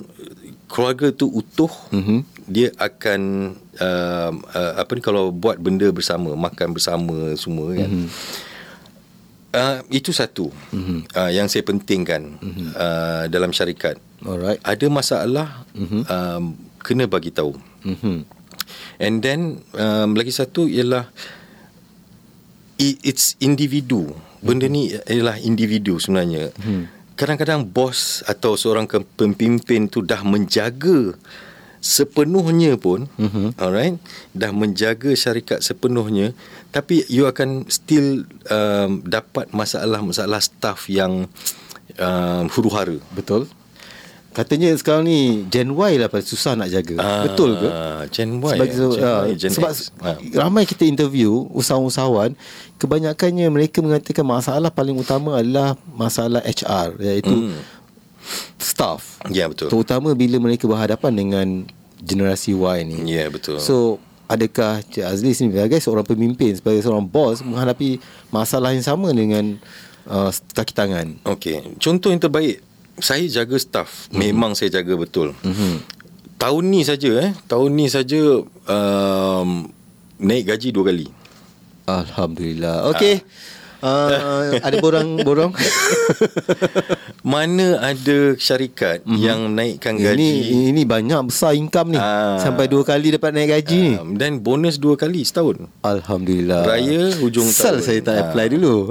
keluarga 0.70 1.10
tu 1.10 1.26
utuh 1.26 1.68
mm-hmm. 1.90 2.18
dia 2.46 2.70
akan 2.78 3.52
uh, 3.82 4.30
uh, 4.30 4.72
apa 4.78 4.90
ni 4.94 5.02
kalau 5.02 5.34
buat 5.34 5.58
benda 5.58 5.90
bersama 5.90 6.38
makan 6.38 6.70
bersama 6.70 7.34
semua 7.34 7.74
kan 7.74 7.90
mm-hmm. 7.90 8.08
uh, 9.50 9.78
itu 9.90 10.14
satu 10.14 10.54
mm-hmm. 10.70 10.98
uh, 11.10 11.30
yang 11.34 11.50
saya 11.50 11.66
pentingkan 11.66 12.38
mm-hmm. 12.38 12.68
uh, 12.78 13.24
dalam 13.26 13.50
syarikat 13.50 13.98
alright 14.22 14.62
ada 14.62 14.86
masalah 14.86 15.66
mm-hmm. 15.74 16.02
um, 16.06 16.54
kena 16.86 17.10
bagi 17.10 17.34
tahu 17.34 17.58
mm-hmm. 17.82 18.22
and 19.02 19.14
then 19.26 19.58
um, 19.74 20.14
lagi 20.14 20.30
satu 20.30 20.70
ialah 20.70 21.10
it's 22.80 23.34
individu 23.42 24.14
benda 24.40 24.70
ni 24.70 24.94
ialah 24.94 25.36
individu 25.42 25.98
sebenarnya 25.98 26.54
mm-hmm 26.54 26.99
kadang-kadang 27.20 27.68
bos 27.68 28.24
atau 28.24 28.56
seorang 28.56 28.88
pemimpin 28.88 29.92
tu 29.92 30.00
dah 30.00 30.24
menjaga 30.24 31.12
sepenuhnya 31.80 32.80
pun 32.80 33.12
mm-hmm. 33.20 33.60
alright 33.60 34.00
dah 34.32 34.52
menjaga 34.56 35.12
syarikat 35.12 35.60
sepenuhnya 35.60 36.32
tapi 36.72 37.04
you 37.12 37.28
akan 37.28 37.68
still 37.68 38.24
um, 38.48 39.04
dapat 39.04 39.52
masalah-masalah 39.52 40.40
staff 40.40 40.88
yang 40.88 41.28
um, 42.00 42.44
huru-hara 42.56 42.96
betul 43.12 43.44
Katanya 44.30 44.70
sekarang 44.78 45.10
ni 45.10 45.42
Gen 45.50 45.74
Y 45.74 45.92
lah 45.98 46.06
paling 46.06 46.22
susah 46.22 46.54
nak 46.54 46.70
jaga. 46.70 46.94
Ah, 47.02 47.26
Betul 47.26 47.58
ke? 47.58 47.68
Gen 48.14 48.38
Y. 48.38 48.54
Sebab, 48.54 48.66
ya? 48.66 48.74
Gen 48.78 49.02
uh, 49.02 49.22
y, 49.26 49.34
Gen 49.34 49.50
sebab 49.50 49.72
ah. 50.06 50.16
ramai 50.38 50.62
kita 50.70 50.86
interview 50.86 51.50
usahawan-usahawan, 51.50 52.38
kebanyakannya 52.78 53.50
mereka 53.50 53.82
mengatakan 53.82 54.22
masalah 54.22 54.70
paling 54.70 54.94
utama 54.94 55.42
adalah 55.42 55.74
masalah 55.98 56.38
HR 56.46 56.94
iaitu 57.02 57.34
mm. 57.34 57.58
staff. 58.62 59.18
Ya 59.34 59.44
yeah, 59.44 59.46
betul. 59.50 59.66
Terutama 59.66 60.14
bila 60.14 60.38
mereka 60.38 60.70
berhadapan 60.70 61.10
dengan 61.10 61.46
generasi 61.98 62.54
Y 62.54 62.78
ni. 62.86 63.10
Ya 63.10 63.26
yeah, 63.26 63.28
betul. 63.34 63.58
So 63.58 63.98
adakah 64.30 64.78
Cik 64.86 65.10
Azli 65.10 65.34
sini 65.34 65.50
sebagai 65.50 65.82
seorang 65.82 66.06
pemimpin, 66.06 66.54
sebagai 66.54 66.86
seorang 66.86 67.02
bos 67.02 67.42
menghadapi 67.42 67.98
masalah 68.30 68.70
yang 68.70 68.86
sama 68.86 69.10
dengan 69.10 69.58
uh, 70.06 70.30
kaki 70.54 70.70
tangan? 70.70 71.18
Okey. 71.26 71.82
Contoh 71.82 72.14
yang 72.14 72.22
terbaik 72.22 72.69
saya 73.02 73.24
jaga 73.26 73.56
staff. 73.60 74.08
Mm-hmm. 74.08 74.20
memang 74.20 74.52
saya 74.56 74.70
jaga 74.80 74.94
betul. 74.96 75.36
Mm-hmm. 75.42 75.74
tahun 76.40 76.64
ni 76.72 76.80
saja 76.86 77.10
eh. 77.20 77.30
Tahun 77.44 77.70
ni 77.72 77.86
saja 77.92 78.20
um, 78.46 79.68
naik 80.16 80.52
gaji 80.52 80.68
dua 80.72 80.88
kali. 80.88 81.08
Alhamdulillah. 81.84 82.88
Okey 82.94 83.20
uh, 83.82 84.56
ada 84.60 84.76
borang-borang. 84.78 85.52
Mana 87.22 87.76
ada 87.78 88.32
syarikat 88.36 89.04
mm-hmm. 89.04 89.20
yang 89.20 89.38
naikkan 89.52 89.94
gaji 89.94 90.16
ini 90.16 90.72
ini 90.72 90.82
banyak 90.84 91.28
besar 91.28 91.52
income 91.52 91.92
ni. 91.92 91.98
Ah. 92.00 92.40
Sampai 92.40 92.64
dua 92.64 92.80
kali 92.80 93.12
dapat 93.12 93.30
naik 93.30 93.48
gaji 93.60 93.76
ni. 93.76 93.92
um, 93.96 94.16
dan 94.16 94.40
bonus 94.40 94.80
dua 94.80 94.96
kali 94.96 95.20
setahun. 95.20 95.68
Alhamdulillah. 95.80 96.64
Raya 96.64 97.12
hujung 97.20 97.44
Sal 97.44 97.78
tahun. 97.78 97.84
saya 97.84 98.00
tak 98.00 98.14
Ah. 98.16 98.22
apply 98.26 98.46
dulu. 98.50 98.88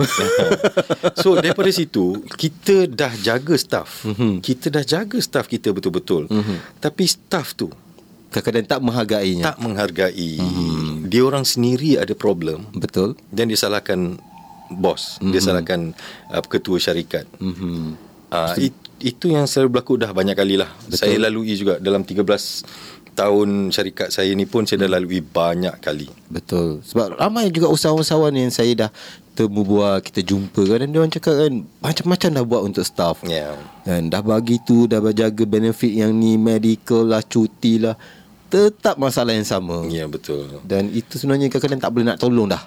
so 1.22 1.34
daripada 1.36 1.70
situ 1.70 2.22
kita 2.38 2.86
dah 2.86 3.14
jaga 3.18 3.58
staff. 3.58 4.06
Mhm. 4.06 4.14
Mm-hmm. 4.14 4.34
Kita 4.42 4.68
dah 4.70 4.84
jaga 4.84 5.18
staff 5.18 5.46
kita 5.46 5.74
betul-betul. 5.74 6.30
Mm-hmm. 6.30 6.58
Tapi 6.78 7.04
staff 7.06 7.54
tu 7.54 7.70
Kadang-kadang 8.30 8.70
tak 8.70 8.82
menghargainya. 8.86 9.44
tak 9.44 9.58
menghargai. 9.58 10.38
Mm-hmm. 10.38 11.10
Dia 11.10 11.26
orang 11.26 11.42
sendiri 11.42 11.98
ada 11.98 12.14
problem 12.14 12.70
Betul. 12.78 13.18
dan 13.34 13.50
dia 13.50 13.58
salahkan 13.58 14.22
bos. 14.70 15.18
Mm-hmm. 15.20 15.32
Dia 15.34 15.42
salahkan 15.42 15.82
uh, 16.32 16.44
ketua 16.46 16.78
syarikat. 16.78 17.26
Mhm. 17.42 18.10
Uh, 18.30 18.54
it, 18.62 18.78
itu 19.02 19.34
yang 19.34 19.50
selalu 19.50 19.74
berlaku 19.74 19.98
dah 19.98 20.14
banyak 20.14 20.38
kali 20.38 20.62
lah. 20.62 20.70
Betul. 20.86 21.02
Saya 21.02 21.16
lalui 21.18 21.58
juga 21.58 21.82
dalam 21.82 22.06
13 22.06 22.22
tahun 23.20 23.74
syarikat 23.76 24.16
saya 24.16 24.32
ni 24.32 24.48
pun 24.48 24.64
saya 24.64 24.88
dah 24.88 24.96
lalui 24.96 25.20
banyak 25.20 25.76
kali. 25.84 26.08
Betul. 26.32 26.80
Sebab 26.88 27.20
ramai 27.20 27.52
juga 27.52 27.68
usahawan-usahawan 27.68 28.32
yang 28.32 28.54
saya 28.54 28.88
dah 28.88 28.92
temu 29.36 29.64
buat, 29.64 30.04
kita 30.04 30.24
jumpa 30.24 30.68
kan 30.68 30.84
dan 30.84 30.88
dia 30.92 31.00
orang 31.00 31.14
cakap 31.16 31.34
kan 31.36 31.54
macam-macam 31.80 32.30
dah 32.36 32.46
buat 32.48 32.62
untuk 32.64 32.84
staff. 32.88 33.24
Ya. 33.28 33.52
Yeah. 33.52 33.54
Kan 33.84 34.02
dah 34.12 34.24
bagi 34.24 34.60
tu 34.64 34.88
dah 34.88 35.00
jaga 35.12 35.44
benefit 35.44 35.92
yang 35.92 36.16
ni 36.16 36.40
medical 36.40 37.08
lah, 37.08 37.24
cuti 37.24 37.80
lah. 37.80 37.96
Tetap 38.50 38.98
masalah 38.98 39.36
yang 39.36 39.46
sama. 39.46 39.86
Ya 39.88 40.04
yeah, 40.04 40.08
betul. 40.10 40.48
Dan 40.66 40.90
itu 40.90 41.20
sebenarnya 41.20 41.52
kadang-kadang 41.52 41.82
tak 41.84 41.92
boleh 41.92 42.06
nak 42.08 42.20
tolong 42.20 42.50
dah. 42.50 42.64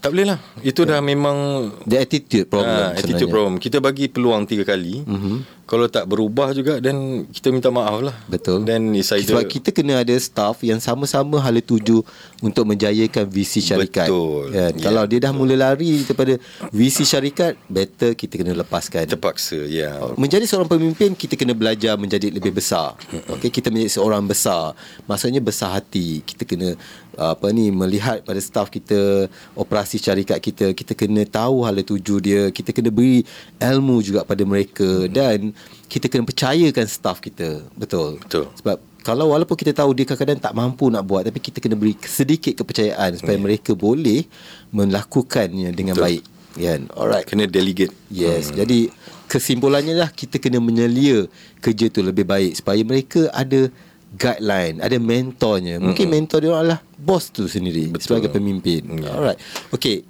Tak 0.00 0.16
boleh 0.16 0.32
lah. 0.32 0.38
Itu 0.64 0.88
dah 0.88 1.04
memang 1.04 1.68
The 1.84 2.00
attitude 2.00 2.48
problem 2.48 2.72
Ah, 2.72 2.96
attitude 2.96 3.20
sebenarnya. 3.20 3.28
problem. 3.28 3.54
Kita 3.60 3.76
bagi 3.78 4.08
peluang 4.08 4.48
tiga 4.48 4.64
kali. 4.64 5.04
Mm-hmm. 5.04 5.36
Kalau 5.70 5.86
tak 5.86 6.10
berubah 6.10 6.50
juga 6.50 6.82
dan 6.82 7.22
kita 7.30 7.54
minta 7.54 7.70
maaf 7.70 8.02
lah. 8.02 8.16
Betul. 8.26 8.66
Dan 8.66 8.90
it's 8.90 9.14
either 9.14 9.38
Sebab 9.38 9.46
kita 9.46 9.70
kena 9.70 10.02
ada 10.02 10.10
staff 10.18 10.66
yang 10.66 10.82
sama-sama 10.82 11.38
hala 11.38 11.62
tuju 11.62 12.02
untuk 12.42 12.66
menjayakan 12.66 13.30
visi 13.30 13.62
syarikat. 13.62 14.10
Betul. 14.10 14.50
Kan? 14.50 14.74
Ya, 14.74 14.82
Kalau 14.82 15.06
dia 15.06 15.20
dah 15.22 15.30
mula 15.30 15.54
lari 15.54 16.02
daripada 16.02 16.34
visi 16.74 17.06
syarikat, 17.06 17.54
better 17.70 18.18
kita 18.18 18.34
kena 18.34 18.58
lepaskan. 18.58 19.06
terpaksa. 19.06 19.62
Ya. 19.62 19.94
Yeah. 19.94 20.18
Menjadi 20.18 20.42
seorang 20.42 20.66
pemimpin 20.66 21.14
kita 21.14 21.38
kena 21.38 21.54
belajar 21.54 21.94
menjadi 21.94 22.34
lebih 22.34 22.50
besar. 22.50 22.98
Okey, 23.30 23.54
kita 23.54 23.70
menjadi 23.70 23.94
seorang 23.94 24.26
besar. 24.26 24.74
Maksudnya 25.06 25.38
besar 25.38 25.78
hati. 25.78 26.26
Kita 26.26 26.50
kena 26.50 26.74
apa 27.18 27.50
ni 27.50 27.72
melihat 27.74 28.22
pada 28.22 28.38
staff 28.38 28.70
kita, 28.70 29.30
operasi 29.56 29.98
syarikat 29.98 30.38
kita, 30.38 30.70
kita 30.76 30.92
kena 30.94 31.26
tahu 31.26 31.66
hala 31.66 31.82
tuju 31.82 32.22
dia, 32.22 32.42
kita 32.50 32.70
kena 32.70 32.92
beri 32.92 33.26
ilmu 33.58 34.02
juga 34.04 34.22
pada 34.22 34.42
mereka 34.46 35.08
dan 35.10 35.50
kita 35.90 36.06
kena 36.06 36.26
percayakan 36.26 36.86
staff 36.86 37.18
kita. 37.18 37.64
Betul. 37.74 38.22
Betul. 38.22 38.46
Sebab 38.60 38.76
kalau 39.00 39.32
walaupun 39.32 39.56
kita 39.56 39.72
tahu 39.72 39.96
dia 39.96 40.04
kadang-kadang 40.04 40.38
tak 40.38 40.52
mampu 40.52 40.92
nak 40.92 41.08
buat 41.08 41.24
tapi 41.24 41.40
kita 41.40 41.58
kena 41.58 41.74
beri 41.74 41.96
sedikit 42.04 42.52
kepercayaan 42.60 43.16
supaya 43.16 43.40
mereka 43.40 43.72
boleh 43.72 44.28
melakukannya 44.70 45.72
dengan 45.72 45.96
Betul. 45.96 46.06
baik. 46.06 46.24
Kan? 46.60 46.80
Alright. 46.92 47.24
Kena 47.24 47.46
delegate. 47.46 47.94
Yes. 48.12 48.50
Hmm. 48.50 48.60
Jadi 48.60 48.90
kesimpulannya 49.30 49.94
lah 49.94 50.10
kita 50.10 50.42
kena 50.42 50.58
menyelia 50.58 51.30
kerja 51.62 51.86
tu 51.86 52.02
lebih 52.02 52.26
baik 52.26 52.58
supaya 52.58 52.82
mereka 52.82 53.30
ada 53.30 53.70
guideline, 54.14 54.82
ada 54.82 54.96
mentornya. 54.98 55.78
Mungkin 55.78 56.10
mentor 56.10 56.42
dia 56.42 56.50
adalah 56.50 56.80
bos 56.98 57.30
tu 57.30 57.46
sendiri 57.46 57.94
Betul. 57.94 58.18
sebagai 58.18 58.28
pemimpin. 58.34 58.82
Ya. 58.98 59.14
Alright. 59.14 59.38
Okay. 59.70 60.02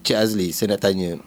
Cik 0.00 0.16
Azli, 0.16 0.48
saya 0.50 0.74
nak 0.74 0.80
tanya 0.82 1.20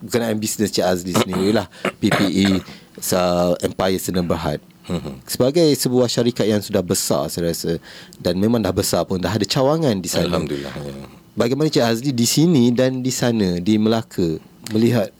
berkenaan 0.00 0.38
bisnes 0.40 0.72
Cik 0.72 0.86
Azli 0.86 1.12
sendiri 1.22 1.52
lah. 1.52 1.68
PPE 2.00 2.64
sa 2.96 3.52
Empire 3.60 4.00
Sdn 4.00 4.24
Bhd. 4.24 4.60
Mhm. 4.86 5.26
Sebagai 5.26 5.66
sebuah 5.74 6.06
syarikat 6.06 6.46
yang 6.46 6.62
sudah 6.62 6.78
besar 6.78 7.26
saya 7.26 7.50
rasa 7.50 7.82
dan 8.22 8.38
memang 8.38 8.62
dah 8.62 8.70
besar 8.70 9.02
pun 9.02 9.18
dah 9.18 9.34
ada 9.34 9.42
cawangan 9.42 9.98
di 9.98 10.06
sana. 10.06 10.30
Alhamdulillah. 10.30 10.70
Ya. 10.70 10.94
Bagaimana 11.36 11.68
Cik 11.68 11.84
Azli 11.84 12.10
di 12.14 12.24
sini 12.24 12.70
dan 12.72 13.02
di 13.02 13.12
sana 13.12 13.58
di 13.60 13.76
Melaka 13.76 14.38
melihat 14.72 15.10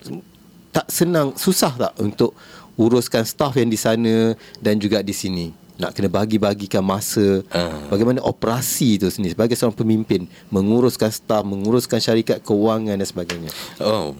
tak 0.72 0.86
senang 0.88 1.34
susah 1.36 1.74
tak 1.74 1.92
untuk 2.00 2.32
uruskan 2.78 3.26
staff 3.26 3.58
yang 3.58 3.68
di 3.68 3.76
sana 3.76 4.32
dan 4.62 4.78
juga 4.78 5.02
di 5.02 5.12
sini 5.12 5.65
nak 5.76 5.92
kena 5.92 6.08
bagi-bagikan 6.08 6.80
masa 6.80 7.44
Ah. 7.52 7.88
bagaimana 7.92 8.24
operasi 8.24 8.96
itu 8.96 9.08
sendiri 9.12 9.36
sebagai 9.36 9.56
seorang 9.56 9.76
pemimpin 9.76 10.24
menguruskan 10.48 11.12
staff 11.12 11.44
menguruskan 11.44 12.00
syarikat 12.00 12.40
kewangan 12.40 12.96
dan 12.96 13.06
sebagainya 13.06 13.52
Oh. 13.80 14.16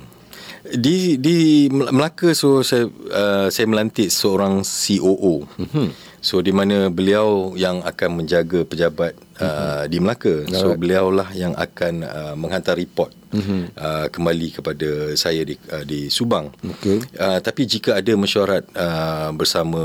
Di 0.66 1.14
di 1.14 1.70
Melaka 1.70 2.34
so 2.34 2.58
saya 2.66 2.90
uh, 2.90 3.46
saya 3.46 3.70
melantik 3.70 4.10
seorang 4.10 4.66
COO. 4.66 5.46
Mm-hmm. 5.46 5.88
So 6.26 6.42
di 6.42 6.50
mana 6.50 6.90
beliau 6.90 7.54
yang 7.54 7.86
akan 7.86 8.18
menjaga 8.18 8.66
pejabat 8.66 9.14
uh, 9.38 9.86
di 9.86 10.02
Melaka. 10.02 10.42
So 10.50 10.74
beliaulah 10.74 11.30
yang 11.38 11.54
akan 11.54 12.02
uh, 12.02 12.34
menghantar 12.34 12.74
report 12.74 13.14
mm-hmm. 13.30 13.62
uh, 13.78 14.06
kembali 14.10 14.48
kepada 14.58 15.14
saya 15.14 15.46
di 15.46 15.54
uh, 15.70 15.86
di 15.86 16.10
Subang. 16.10 16.50
Okey. 16.66 16.98
Uh, 17.14 17.38
tapi 17.38 17.70
jika 17.70 17.94
ada 17.94 18.10
mesyuarat 18.18 18.66
uh, 18.74 19.30
bersama 19.38 19.82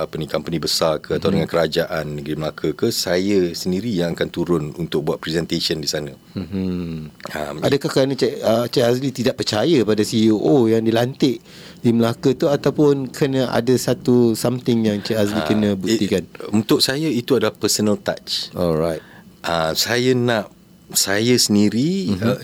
apa 0.00 0.14
ni 0.16 0.24
company 0.24 0.56
besar 0.56 1.04
ke 1.04 1.20
atau 1.20 1.28
dengan 1.28 1.44
kerajaan 1.44 2.16
negeri 2.16 2.40
Melaka 2.40 2.72
ke 2.72 2.88
saya 2.88 3.52
sendiri 3.52 3.92
yang 3.92 4.16
akan 4.16 4.28
turun 4.32 4.72
untuk 4.80 5.04
buat 5.04 5.20
presentation 5.20 5.84
di 5.84 5.88
sana. 5.92 6.16
Um, 6.32 7.12
Adakah 7.60 7.92
kerana 7.92 8.16
Cik, 8.16 8.40
uh, 8.40 8.66
Cik 8.72 8.84
Azli 8.88 9.10
tidak 9.12 9.36
percaya 9.36 9.84
pada 9.84 10.00
CEO 10.00 10.64
yang 10.64 10.80
dilantik 10.80 11.44
di 11.84 11.92
Melaka 11.92 12.32
tu 12.32 12.48
ataupun 12.48 13.12
kena 13.12 13.52
ada 13.52 13.76
satu 13.76 14.32
something 14.32 14.88
yang 14.88 15.04
Cik 15.04 15.20
Azli 15.20 15.40
kena 15.44 15.76
buktikan? 15.76 16.24
It, 16.24 16.48
untuk 16.48 16.80
saya 16.80 17.12
itu 17.12 17.36
adalah 17.36 17.52
personal 17.52 18.00
touch. 18.00 18.48
Alright. 18.56 19.04
Uh, 19.44 19.76
saya 19.76 20.16
nak 20.16 20.48
saya 20.96 21.36
sendiri 21.36 22.16
mm-hmm. 22.16 22.24
uh, 22.24 22.40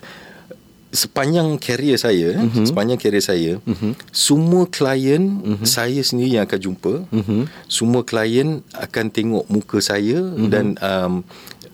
sepanjang 0.92 1.56
karier 1.56 1.96
saya, 1.96 2.36
mm-hmm. 2.36 2.68
sepanjang 2.68 2.98
karier 3.00 3.24
saya, 3.24 3.52
mm-hmm. 3.64 3.96
semua 4.12 4.68
klien 4.68 5.22
mm-hmm. 5.22 5.64
saya 5.64 6.00
sendiri 6.04 6.36
yang 6.36 6.44
akan 6.44 6.60
jumpa. 6.60 6.94
Mm-hmm. 7.08 7.42
Semua 7.64 8.04
klien 8.04 8.60
akan 8.76 9.06
tengok 9.08 9.48
muka 9.48 9.80
saya 9.80 10.20
mm-hmm. 10.20 10.48
dan 10.52 10.76
um, 10.84 11.24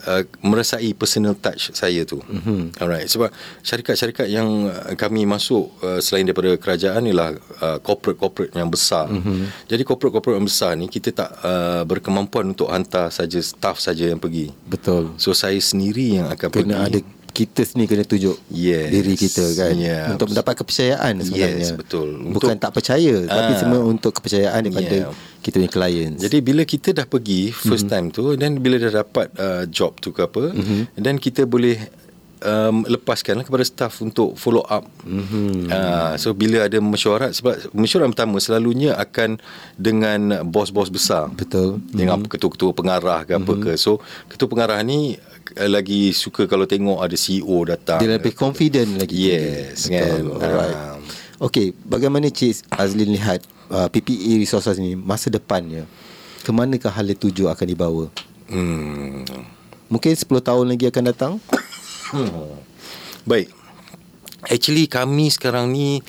uh, 0.06 0.22
merasai 0.40 0.94
personal 0.94 1.34
touch 1.36 1.74
saya 1.74 2.06
tu. 2.06 2.22
Mm-hmm. 2.22 2.80
Alright. 2.80 3.10
Sebab 3.10 3.28
syarikat-syarikat 3.60 4.30
yang 4.30 4.70
uh, 4.70 4.94
kami 4.94 5.26
masuk 5.26 5.74
uh, 5.82 5.98
selain 5.98 6.24
daripada 6.24 6.54
kerajaan 6.56 7.04
ialah 7.10 7.36
uh, 7.60 7.78
corporate-corporate 7.82 8.54
yang 8.54 8.70
besar. 8.70 9.10
Mm-hmm. 9.10 9.68
Jadi 9.68 9.82
corporate-corporate 9.82 10.38
yang 10.38 10.48
besar 10.48 10.72
ni 10.78 10.86
kita 10.86 11.10
tak 11.12 11.30
uh, 11.42 11.82
berkemampuan 11.84 12.54
untuk 12.54 12.70
hantar 12.70 13.10
saja 13.10 13.38
staff 13.42 13.82
saja 13.82 14.08
yang 14.08 14.22
pergi. 14.22 14.54
Betul. 14.64 15.18
So 15.18 15.34
saya 15.34 15.58
sendiri 15.58 16.22
yang 16.22 16.30
akan 16.30 16.48
Kena 16.48 16.86
pergi. 16.86 16.86
ada 16.86 16.98
kita 17.36 17.62
sendiri 17.62 17.88
kena 17.92 18.04
tunjuk 18.04 18.40
Yes. 18.48 18.88
diri 18.88 19.12
kita 19.14 19.44
kan 19.52 19.76
Yeah. 19.76 20.08
untuk 20.08 20.32
mendapat 20.32 20.56
kepercayaan 20.56 21.20
sebenarnya. 21.20 21.60
Yes, 21.60 21.76
betul. 21.76 22.08
Bukan 22.26 22.56
Untuk- 22.56 22.64
tak 22.64 22.72
percaya 22.72 23.14
tapi 23.22 23.52
Ah. 23.52 23.58
semua 23.60 23.80
untuk 23.84 24.16
kepercayaan 24.16 24.60
daripada 24.62 24.96
Yeah. 25.04 25.12
kita 25.38 25.60
punya 25.60 25.68
clients. 25.70 26.20
Jadi 26.24 26.38
bila 26.40 26.62
kita 26.64 26.88
dah 26.90 27.04
pergi 27.04 27.52
first 27.52 27.84
Mm-hmm. 27.84 27.92
time 27.92 28.06
tu 28.10 28.24
dan 28.34 28.56
bila 28.56 28.80
dah 28.80 29.04
dapat 29.04 29.26
uh, 29.36 29.62
job 29.68 30.00
tu 30.00 30.10
ke 30.10 30.24
apa 30.24 30.48
mm-hmm. 30.50 30.96
dan 30.96 31.14
kita 31.18 31.44
boleh 31.44 31.76
um, 32.42 32.84
lepaskan 32.84 33.40
kepada 33.40 33.64
staff 33.64 34.02
untuk 34.02 34.36
follow 34.36 34.64
up. 34.66 34.84
Mm-hmm. 35.06 35.70
Uh, 35.70 36.12
so 36.20 36.36
bila 36.36 36.66
ada 36.66 36.76
mesyuarat 36.82 37.32
sebab 37.32 37.72
mesyuarat 37.72 38.12
pertama 38.12 38.36
selalunya 38.42 38.92
akan 38.98 39.40
dengan 39.78 40.44
bos-bos 40.44 40.92
besar. 40.92 41.30
Betul. 41.32 41.80
Dengan 41.92 42.20
mm-hmm. 42.20 42.32
ketua-ketua 42.32 42.70
pengarah 42.76 43.24
ke 43.24 43.32
apa 43.36 43.44
Mm-hmm. 43.46 43.64
ke. 43.64 43.80
So 43.80 44.02
ketua 44.28 44.48
pengarah 44.50 44.82
ni 44.82 45.16
uh, 45.56 45.70
lagi 45.70 46.12
suka 46.12 46.44
kalau 46.50 46.68
tengok 46.68 47.00
ada 47.00 47.16
CEO 47.16 47.56
datang. 47.64 48.02
Dia 48.02 48.18
lebih 48.18 48.34
confident 48.36 49.00
lagi. 49.00 49.16
Yes, 49.16 49.88
Betul. 49.88 49.96
kan. 49.96 50.22
Alright. 50.42 50.76
Ah. 50.76 50.96
Okey, 51.36 51.76
bagaimana 51.84 52.32
Cik 52.32 52.64
Azlin 52.72 53.12
lihat 53.12 53.44
uh, 53.68 53.92
PPE 53.92 54.40
resources 54.40 54.80
ni 54.80 54.96
masa 54.96 55.28
depannya? 55.28 55.84
Ke 56.40 56.48
manakah 56.48 56.88
hala 56.88 57.12
tuju 57.12 57.52
akan 57.52 57.66
dibawa? 57.68 58.04
Hmm. 58.48 59.26
Mungkin 59.92 60.16
10 60.16 60.26
tahun 60.42 60.66
lagi 60.66 60.88
akan 60.88 61.04
datang? 61.12 61.32
Baik. 63.26 63.48
Actually 64.46 64.86
kami 64.86 65.32
sekarang 65.32 65.74
ni 65.74 66.04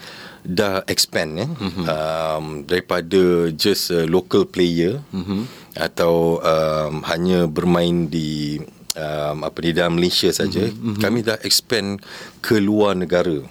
dah 0.48 0.86
expand 0.88 1.32
ya. 1.36 1.48
Mm-hmm. 1.50 1.86
Um, 1.90 2.46
daripada 2.64 3.52
just 3.52 3.92
a 3.92 4.08
local 4.08 4.48
player 4.48 5.04
mm-hmm. 5.12 5.44
atau 5.76 6.40
um, 6.40 7.04
hanya 7.10 7.50
bermain 7.52 8.08
di 8.08 8.62
um, 8.96 9.44
apa 9.44 9.58
di 9.60 9.72
dalam 9.76 10.00
Malaysia 10.00 10.32
saja. 10.32 10.72
Mm-hmm. 10.72 11.02
Kami 11.04 11.20
dah 11.26 11.38
expand 11.44 12.00
ke 12.40 12.62
luar 12.64 12.96
negara. 12.96 13.44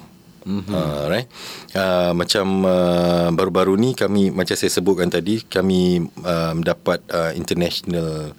Mm-hmm. 0.46 0.72
Uh, 0.72 1.04
right. 1.10 1.28
Uh, 1.74 2.14
macam 2.14 2.62
uh, 2.62 3.28
baru-baru 3.34 3.74
ni 3.74 3.98
kami 3.98 4.30
macam 4.30 4.54
saya 4.54 4.70
sebutkan 4.70 5.10
tadi 5.10 5.42
kami 5.42 6.06
um, 6.22 6.56
dapat 6.62 7.02
uh, 7.10 7.34
international 7.34 8.30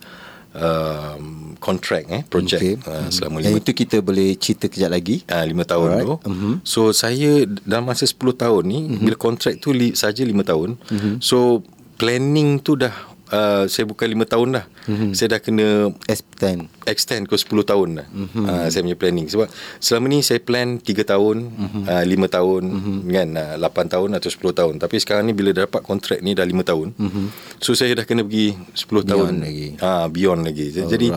um, 0.58 1.54
kontrak 1.58 2.06
eh 2.10 2.22
projek 2.26 2.58
Okay. 2.58 2.74
uh, 2.89 3.10
selama 3.13 3.41
Yang 3.41 3.54
lima 3.54 3.60
itu 3.62 3.72
kita 3.74 3.98
boleh 4.02 4.30
cerita 4.38 4.65
kejap 4.70 4.89
lagi. 4.93 5.22
Ah, 5.30 5.46
lima 5.46 5.63
tahun 5.65 5.89
Alright. 5.93 6.06
tu. 6.06 6.15
Mm-hmm. 6.26 6.54
So 6.65 6.82
saya 6.93 7.46
dalam 7.65 7.86
masa 7.86 8.06
10 8.10 8.17
tahun 8.17 8.63
ni 8.65 8.80
mm-hmm. 8.82 9.04
bila 9.06 9.15
kontrak 9.17 9.54
tu 9.62 9.70
li, 9.74 9.93
saja 9.93 10.26
5 10.26 10.34
tahun. 10.41 10.70
Mm-hmm. 10.78 11.13
So 11.22 11.62
planning 11.98 12.62
tu 12.62 12.78
dah 12.78 12.93
uh, 13.32 13.63
saya 13.68 13.86
bukan 13.88 14.08
5 14.08 14.34
tahun 14.34 14.48
dah. 14.60 14.66
Mm-hmm. 14.88 15.12
Saya 15.13 15.28
dah 15.36 15.42
kena 15.44 15.68
S10. 16.08 16.68
extend 16.88 17.28
ke 17.28 17.36
10 17.36 17.68
tahun 17.68 17.90
dah. 18.00 18.08
Mm-hmm. 18.08 18.44
Uh, 18.48 18.68
saya 18.72 18.82
punya 18.84 18.98
planning 18.98 19.28
sebab 19.28 19.48
selama 19.84 20.06
ni 20.08 20.20
saya 20.24 20.40
plan 20.40 20.80
3 20.80 20.88
tahun, 21.04 21.38
mm-hmm. 21.52 21.84
uh, 21.88 22.04
5 22.08 22.36
tahun 22.38 22.63
mm-hmm. 22.63 22.98
kan 23.12 23.30
uh, 23.60 23.88
8 23.90 23.94
tahun 23.94 24.10
atau 24.16 24.30
10 24.32 24.60
tahun. 24.60 24.74
Tapi 24.80 24.96
sekarang 25.04 25.24
ni 25.28 25.34
bila 25.36 25.52
dapat 25.52 25.82
kontrak 25.84 26.20
ni 26.24 26.32
dah 26.32 26.48
5 26.48 26.54
tahun. 26.63 26.88
Mm-hmm. 26.96 27.26
So 27.60 27.76
saya 27.76 27.96
dah 27.98 28.06
kena 28.08 28.24
pergi 28.24 28.56
10 28.76 29.12
tahun 29.12 29.32
lagi. 29.44 29.68
Ah 29.84 30.08
beyond 30.08 30.48
lagi. 30.48 30.72
Jadi 30.72 31.12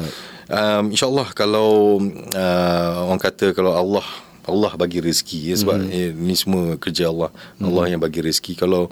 um, 0.51 0.85
insyaallah 0.90 1.31
kalau 1.33 2.03
uh, 2.35 2.92
orang 3.07 3.20
kata 3.23 3.55
kalau 3.55 3.75
Allah 3.75 4.30
Allah 4.51 4.73
bagi 4.75 4.99
rezeki 4.99 5.55
ya, 5.55 5.57
sebab 5.57 5.79
mm-hmm. 5.81 5.97
eh, 5.97 6.11
ni 6.13 6.35
semua 6.35 6.65
kerja 6.77 7.09
Allah. 7.09 7.31
Mm-hmm. 7.31 7.67
Allah 7.71 7.85
yang 7.89 8.01
bagi 8.03 8.21
rezeki. 8.21 8.53
Kalau 8.59 8.91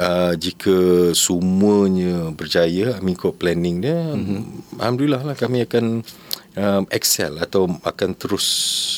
uh, 0.00 0.32
jika 0.34 0.76
semuanya 1.12 2.32
berjaya 2.32 2.98
mengikut 3.04 3.36
planning 3.36 3.84
dia, 3.84 4.00
mm-hmm. 4.00 4.80
alhamdulillah 4.80 5.22
lah 5.22 5.36
kami 5.36 5.68
akan 5.68 6.02
um, 6.56 6.82
excel 6.90 7.38
atau 7.38 7.68
akan 7.84 8.10
terus 8.16 8.46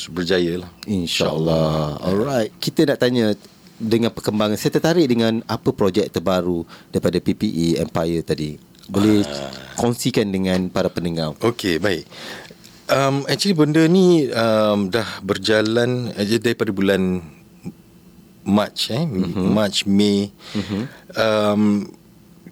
berjaya 0.09 0.65
lah. 0.65 0.71
InsyaAllah. 0.87 2.01
Alright. 2.01 2.55
Kita 2.63 2.87
nak 2.87 3.03
tanya 3.03 3.35
dengan 3.77 4.09
perkembangan. 4.13 4.57
Saya 4.57 4.81
tertarik 4.81 5.07
dengan 5.09 5.45
apa 5.45 5.69
projek 5.73 6.09
terbaru 6.09 6.65
daripada 6.89 7.21
PPE 7.21 7.81
Empire 7.81 8.23
tadi. 8.25 8.51
Boleh 8.87 9.27
kongsikan 9.75 10.31
dengan 10.31 10.71
para 10.71 10.87
pendengar. 10.87 11.35
Okey, 11.43 11.83
baik. 11.83 12.07
Um, 12.87 13.27
actually 13.27 13.59
benda 13.59 13.83
ni 13.91 14.31
um, 14.31 14.87
dah 14.95 15.19
berjalan 15.19 16.15
aja 16.15 16.39
daripada 16.39 16.71
bulan 16.71 17.19
March 18.47 18.95
eh 18.95 19.03
mm-hmm. 19.03 19.51
March 19.51 19.91
Mei 19.91 20.31
mm-hmm. 20.31 20.83
um, 21.19 21.63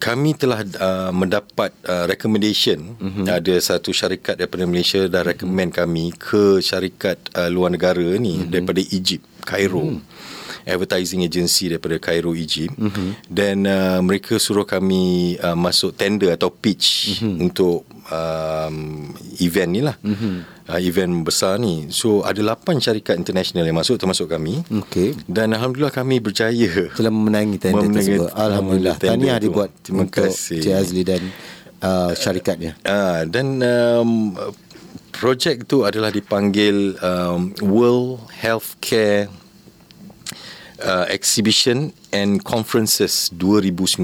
kami 0.03 0.35
telah 0.35 0.67
uh, 0.67 1.15
mendapat 1.15 1.71
uh, 1.87 2.11
recommendation 2.11 2.99
mm-hmm. 2.99 3.31
ada 3.31 3.55
satu 3.63 3.95
syarikat 3.95 4.35
daripada 4.35 4.67
Malaysia 4.67 5.07
dah 5.07 5.23
recommend 5.23 5.71
kami 5.71 6.11
ke 6.11 6.59
syarikat 6.59 7.31
uh, 7.39 7.47
luar 7.47 7.71
negara 7.71 8.03
ni 8.19 8.43
mm-hmm. 8.43 8.51
daripada 8.51 8.83
Egypt 8.83 9.23
Cairo 9.47 9.87
mm-hmm 9.87 10.35
advertising 10.65 11.23
agency 11.25 11.69
daripada 11.69 11.97
Cairo 12.01 12.33
Egypt 12.33 12.75
mm-hmm. 12.75 13.09
dan 13.29 13.57
uh, 13.69 14.01
mereka 14.01 14.41
suruh 14.41 14.65
kami 14.67 15.37
uh, 15.39 15.57
masuk 15.57 15.95
tender 15.97 16.33
atau 16.33 16.49
pitch 16.51 17.21
mm-hmm. 17.21 17.37
untuk 17.45 17.85
um, 18.09 19.09
event 19.41 19.71
ni 19.71 19.81
lah 19.85 19.97
mm-hmm. 20.01 20.35
uh, 20.73 20.81
event 20.81 21.13
besar 21.25 21.61
ni 21.61 21.89
so 21.93 22.25
ada 22.25 22.41
8 22.41 22.81
syarikat 22.81 23.17
international 23.21 23.65
yang 23.69 23.77
masuk 23.77 24.01
termasuk 24.01 24.27
kami 24.29 24.65
Okey. 24.73 25.15
dan 25.29 25.53
Alhamdulillah 25.53 25.93
kami 25.93 26.19
berjaya 26.19 26.91
Telah 26.97 27.13
memenangi 27.13 27.57
tender 27.61 27.87
Memenangi 27.87 28.17
tersebut. 28.17 28.31
Alhamdulillah. 28.33 28.97
Tahniah 28.97 29.39
dibuat 29.39 29.71
Terima 29.85 30.09
untuk 30.09 30.25
kasih. 30.33 30.61
Cik 30.61 30.75
Azli 30.75 31.03
dan 31.05 31.23
uh, 31.85 32.13
syarikatnya. 32.17 32.73
uh, 32.85 33.23
dan 33.29 33.61
um, 33.61 34.11
projek 35.15 35.69
tu 35.69 35.87
adalah 35.87 36.11
dipanggil 36.11 36.99
um, 36.99 37.55
World 37.63 38.29
Healthcare 38.35 39.31
uh, 40.83 41.07
Exhibition 41.11 41.93
and 42.11 42.43
Conferences 42.43 43.31
2019 43.37 44.03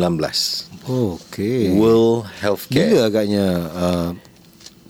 Okey. 0.90 1.74
World 1.76 2.26
Healthcare 2.40 2.90
Bila 2.90 3.02
agaknya 3.06 3.46
uh, 3.70 4.10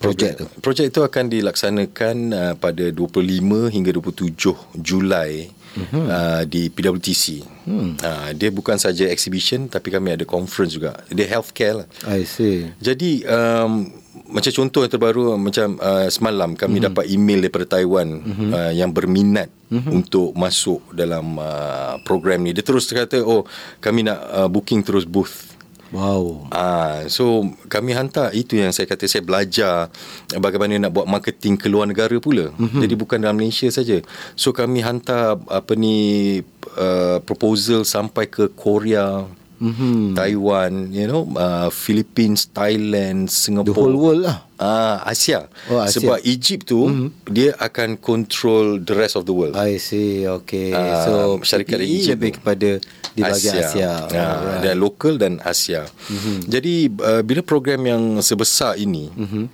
projek 0.00 0.40
tu? 0.40 0.46
Projek 0.64 0.92
itu 0.92 1.00
akan 1.04 1.24
dilaksanakan 1.28 2.16
uh, 2.32 2.54
pada 2.56 2.88
25 2.88 3.68
hingga 3.68 3.90
27 3.92 4.80
Julai 4.80 5.52
uh-huh. 5.76 6.06
uh, 6.08 6.42
di 6.48 6.72
PWTC. 6.72 7.44
Hmm. 7.68 7.94
Uh, 8.00 8.30
dia 8.34 8.50
bukan 8.50 8.80
saja 8.80 9.06
exhibition 9.10 9.68
tapi 9.68 9.92
kami 9.92 10.16
ada 10.16 10.24
conference 10.24 10.74
juga. 10.74 10.96
Dia 11.12 11.28
healthcare 11.28 11.84
lah. 11.84 11.88
I 12.08 12.24
see. 12.24 12.70
Jadi 12.80 13.26
um, 13.28 13.99
macam 14.30 14.52
contoh 14.54 14.80
yang 14.86 14.92
terbaru 14.92 15.22
macam 15.36 15.76
uh, 15.82 16.06
semalam 16.08 16.54
kami 16.54 16.78
mm-hmm. 16.78 16.86
dapat 16.90 17.04
email 17.10 17.38
daripada 17.44 17.66
Taiwan 17.78 18.08
mm-hmm. 18.22 18.50
uh, 18.54 18.72
yang 18.72 18.90
berminat 18.94 19.50
mm-hmm. 19.68 19.90
untuk 19.90 20.32
masuk 20.38 20.80
dalam 20.94 21.36
uh, 21.36 21.98
program 22.06 22.46
ni. 22.46 22.54
Dia 22.54 22.64
terus 22.64 22.88
kata 22.88 23.20
oh 23.20 23.44
kami 23.82 24.06
nak 24.06 24.18
uh, 24.30 24.48
booking 24.48 24.86
terus 24.86 25.04
booth. 25.04 25.50
Wow. 25.90 26.46
Ah, 26.54 27.10
so 27.10 27.50
kami 27.66 27.90
hantar 27.98 28.30
itu 28.30 28.54
yang 28.54 28.70
saya 28.70 28.86
kata 28.86 29.10
saya 29.10 29.26
belajar 29.26 29.90
bagaimana 30.38 30.86
nak 30.86 30.94
buat 30.94 31.10
marketing 31.10 31.58
ke 31.58 31.66
luar 31.66 31.90
negara 31.90 32.14
pula. 32.22 32.54
Mm-hmm. 32.54 32.80
Jadi 32.86 32.94
bukan 32.94 33.18
dalam 33.18 33.34
Malaysia 33.34 33.66
saja. 33.74 33.98
So 34.38 34.54
kami 34.54 34.86
hantar 34.86 35.42
apa 35.50 35.74
ni 35.74 36.38
uh, 36.78 37.18
proposal 37.26 37.82
sampai 37.82 38.30
ke 38.30 38.46
Korea, 38.54 39.26
mm-hmm. 39.60 40.16
Taiwan, 40.16 40.90
you 40.90 41.06
know, 41.06 41.28
uh, 41.36 41.68
Philippines, 41.68 42.48
Thailand, 42.50 43.28
Singapore. 43.30 43.70
The 43.70 43.76
whole 43.76 43.96
world 43.96 44.22
lah. 44.26 44.38
Ah, 44.60 45.04
Asia. 45.08 45.48
Oh, 45.68 45.80
Asia. 45.80 46.00
Sebab 46.00 46.18
Egypt 46.24 46.68
tu 46.68 46.88
mm-hmm. 46.88 47.08
dia 47.32 47.52
akan 47.56 48.00
control 48.00 48.80
the 48.80 48.96
rest 48.96 49.14
of 49.14 49.28
the 49.28 49.32
world. 49.36 49.54
I 49.56 49.76
see. 49.76 50.24
Okay. 50.24 50.72
Ah, 50.72 51.04
so 51.04 51.12
syarikat 51.44 51.80
PPE 51.80 51.86
Egypt 51.86 52.12
lebih 52.16 52.30
tu. 52.32 52.36
kepada 52.42 52.70
di 53.14 53.20
bahagian 53.20 53.54
Asia. 53.60 53.90
Ha, 54.08 54.10
Alright. 54.10 54.60
Dan 54.64 54.74
lokal 54.80 55.14
dan 55.20 55.38
Asia. 55.44 55.86
Mm-hmm. 55.86 56.36
Jadi 56.48 56.74
uh, 56.90 57.22
bila 57.22 57.40
program 57.44 57.80
yang 57.84 58.02
sebesar 58.24 58.80
ini, 58.80 59.12
mm-hmm. 59.12 59.44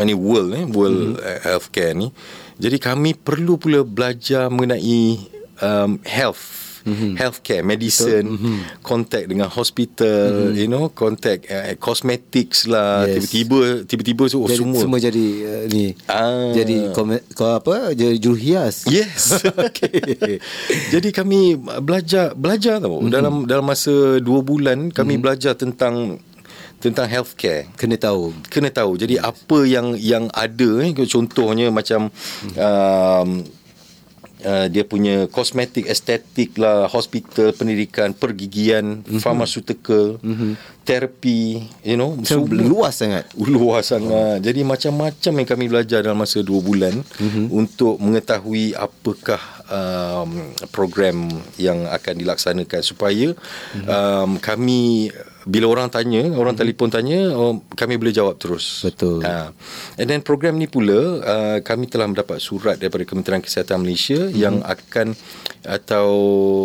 ini 0.00 0.14
world 0.14 0.50
eh, 0.54 0.64
world 0.68 1.18
mm-hmm. 1.18 1.40
healthcare 1.44 1.92
ni, 1.96 2.08
jadi 2.62 2.76
kami 2.78 3.18
perlu 3.18 3.58
pula 3.58 3.82
belajar 3.82 4.46
mengenai 4.46 5.18
um, 5.58 5.98
health. 6.06 6.61
Mm-hmm. 6.82 7.12
healthcare, 7.14 7.62
medicine, 7.62 8.26
mm-hmm. 8.26 8.58
contact 8.82 9.26
dengan 9.30 9.46
hospital, 9.46 10.50
mm-hmm. 10.50 10.58
you 10.58 10.68
know, 10.68 10.90
contact 10.90 11.46
uh, 11.46 11.74
cosmetics 11.78 12.66
lah, 12.66 13.06
Yes. 13.06 13.30
tiba-tiba 13.30 13.86
tiba-tiba 13.86 14.24
so, 14.26 14.42
oh, 14.42 14.50
jadi, 14.50 14.58
semua 14.58 14.80
semua 14.82 14.98
jadi 14.98 15.26
uh, 15.46 15.64
ni. 15.70 15.94
Ah. 16.10 16.50
Jadi 16.54 16.90
kau 17.36 17.50
apa? 17.50 17.94
Jadi 17.94 18.18
juruhias. 18.18 18.86
Yes. 18.90 19.38
okay. 19.66 20.38
Jadi 20.90 21.08
kami 21.14 21.54
belajar 21.58 22.34
belajar 22.34 22.82
tau 22.82 22.98
mm-hmm. 22.98 23.12
dalam 23.12 23.34
dalam 23.46 23.64
masa 23.66 24.18
dua 24.18 24.42
bulan 24.42 24.90
kami 24.90 25.16
mm-hmm. 25.16 25.22
belajar 25.22 25.52
tentang 25.54 26.18
tentang 26.82 27.06
healthcare. 27.06 27.70
Kena 27.78 27.94
tahu. 27.94 28.34
Kena 28.50 28.74
tahu. 28.74 28.98
Jadi 28.98 29.14
apa 29.22 29.62
yang 29.62 29.94
yang 29.94 30.26
ada 30.34 30.82
eh 30.82 30.90
contohnya 31.06 31.70
macam 31.70 32.10
um, 32.58 33.30
Uh, 33.42 33.61
dia 34.68 34.84
punya 34.84 35.30
kosmetik, 35.30 35.86
estetik 35.86 36.58
lah, 36.58 36.90
hospital, 36.90 37.54
pendidikan, 37.54 38.12
pergigian, 38.12 39.00
mm-hmm. 39.02 39.22
pharmaceutical, 39.22 40.18
mm-hmm. 40.18 40.52
terapi, 40.82 41.62
you 41.86 41.94
know, 41.94 42.18
So, 42.26 42.42
luas 42.44 42.98
sangat. 42.98 43.30
luas 43.54 43.90
sangat. 43.90 44.42
Jadi 44.42 44.66
macam-macam 44.66 45.32
yang 45.38 45.48
kami 45.48 45.64
belajar 45.70 45.98
dalam 46.02 46.18
masa 46.18 46.42
dua 46.42 46.60
bulan 46.60 47.00
mm-hmm. 47.00 47.46
untuk 47.50 47.96
mengetahui 48.02 48.74
apakah 48.74 49.40
um, 49.70 50.52
program 50.70 51.30
yang 51.56 51.86
akan 51.88 52.14
dilaksanakan 52.18 52.82
supaya 52.82 53.32
mm-hmm. 53.32 53.86
um, 53.88 54.30
kami 54.42 55.08
bila 55.46 55.66
orang 55.70 55.88
tanya, 55.90 56.22
orang 56.34 56.54
telefon 56.54 56.90
tanya, 56.92 57.30
oh, 57.34 57.62
kami 57.74 57.98
boleh 57.98 58.14
jawab 58.14 58.38
terus. 58.38 58.86
Betul. 58.86 59.22
Ha. 59.26 59.50
And 59.98 60.06
then 60.06 60.22
program 60.22 60.58
ni 60.58 60.70
pula 60.70 61.18
uh, 61.22 61.58
kami 61.62 61.90
telah 61.90 62.06
mendapat 62.06 62.38
surat 62.38 62.78
daripada 62.78 63.02
Kementerian 63.02 63.42
Kesihatan 63.42 63.82
Malaysia 63.82 64.18
mm-hmm. 64.18 64.38
yang 64.38 64.62
akan 64.62 65.18
atau 65.62 66.10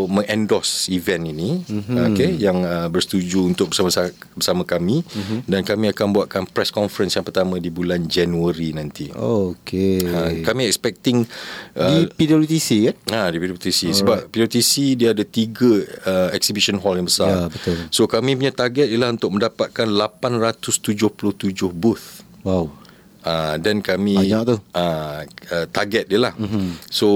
mengendorse 0.10 0.90
event 0.90 1.30
ini 1.30 1.62
mm-hmm. 1.62 1.98
okay, 2.10 2.34
yang 2.34 2.66
uh, 2.66 2.90
bersetuju 2.90 3.46
untuk 3.46 3.70
bersama 3.70 3.94
bersama 4.34 4.64
kami 4.66 5.06
mm-hmm. 5.06 5.40
dan 5.46 5.62
kami 5.62 5.94
akan 5.94 6.08
buatkan 6.14 6.44
press 6.50 6.74
conference 6.74 7.14
yang 7.14 7.22
pertama 7.22 7.62
di 7.62 7.70
bulan 7.70 8.10
Januari 8.10 8.74
nanti. 8.74 9.14
Okay. 9.14 10.02
Ha, 10.02 10.20
kami 10.42 10.66
expecting 10.66 11.30
di 11.78 11.96
uh, 12.02 12.10
PWTC 12.10 12.70
kan? 12.90 12.96
Ha 13.14 13.22
di 13.30 13.38
PWTC 13.38 13.94
Alright. 13.94 14.00
sebab 14.02 14.18
PWTC 14.34 14.74
dia 14.98 15.14
ada 15.14 15.22
tiga 15.22 15.72
uh, 16.10 16.30
exhibition 16.34 16.82
hall 16.82 16.98
yang 16.98 17.06
besar. 17.06 17.30
Ya, 17.30 17.54
betul. 17.54 17.76
So 17.94 18.10
kami 18.10 18.34
punya 18.34 18.54
target 18.54 18.90
ialah 18.90 19.14
untuk 19.14 19.30
mendapatkan 19.30 19.86
877 19.86 21.54
booth. 21.70 22.26
Wow. 22.42 22.87
Uh, 23.28 23.56
dan 23.60 23.84
kami 23.84 24.16
Banyak 24.16 24.42
tu. 24.48 24.56
uh, 24.72 25.20
uh, 25.28 25.66
target 25.68 26.08
dia 26.08 26.16
lah. 26.16 26.34
Mm-hmm. 26.40 26.88
So 26.88 27.08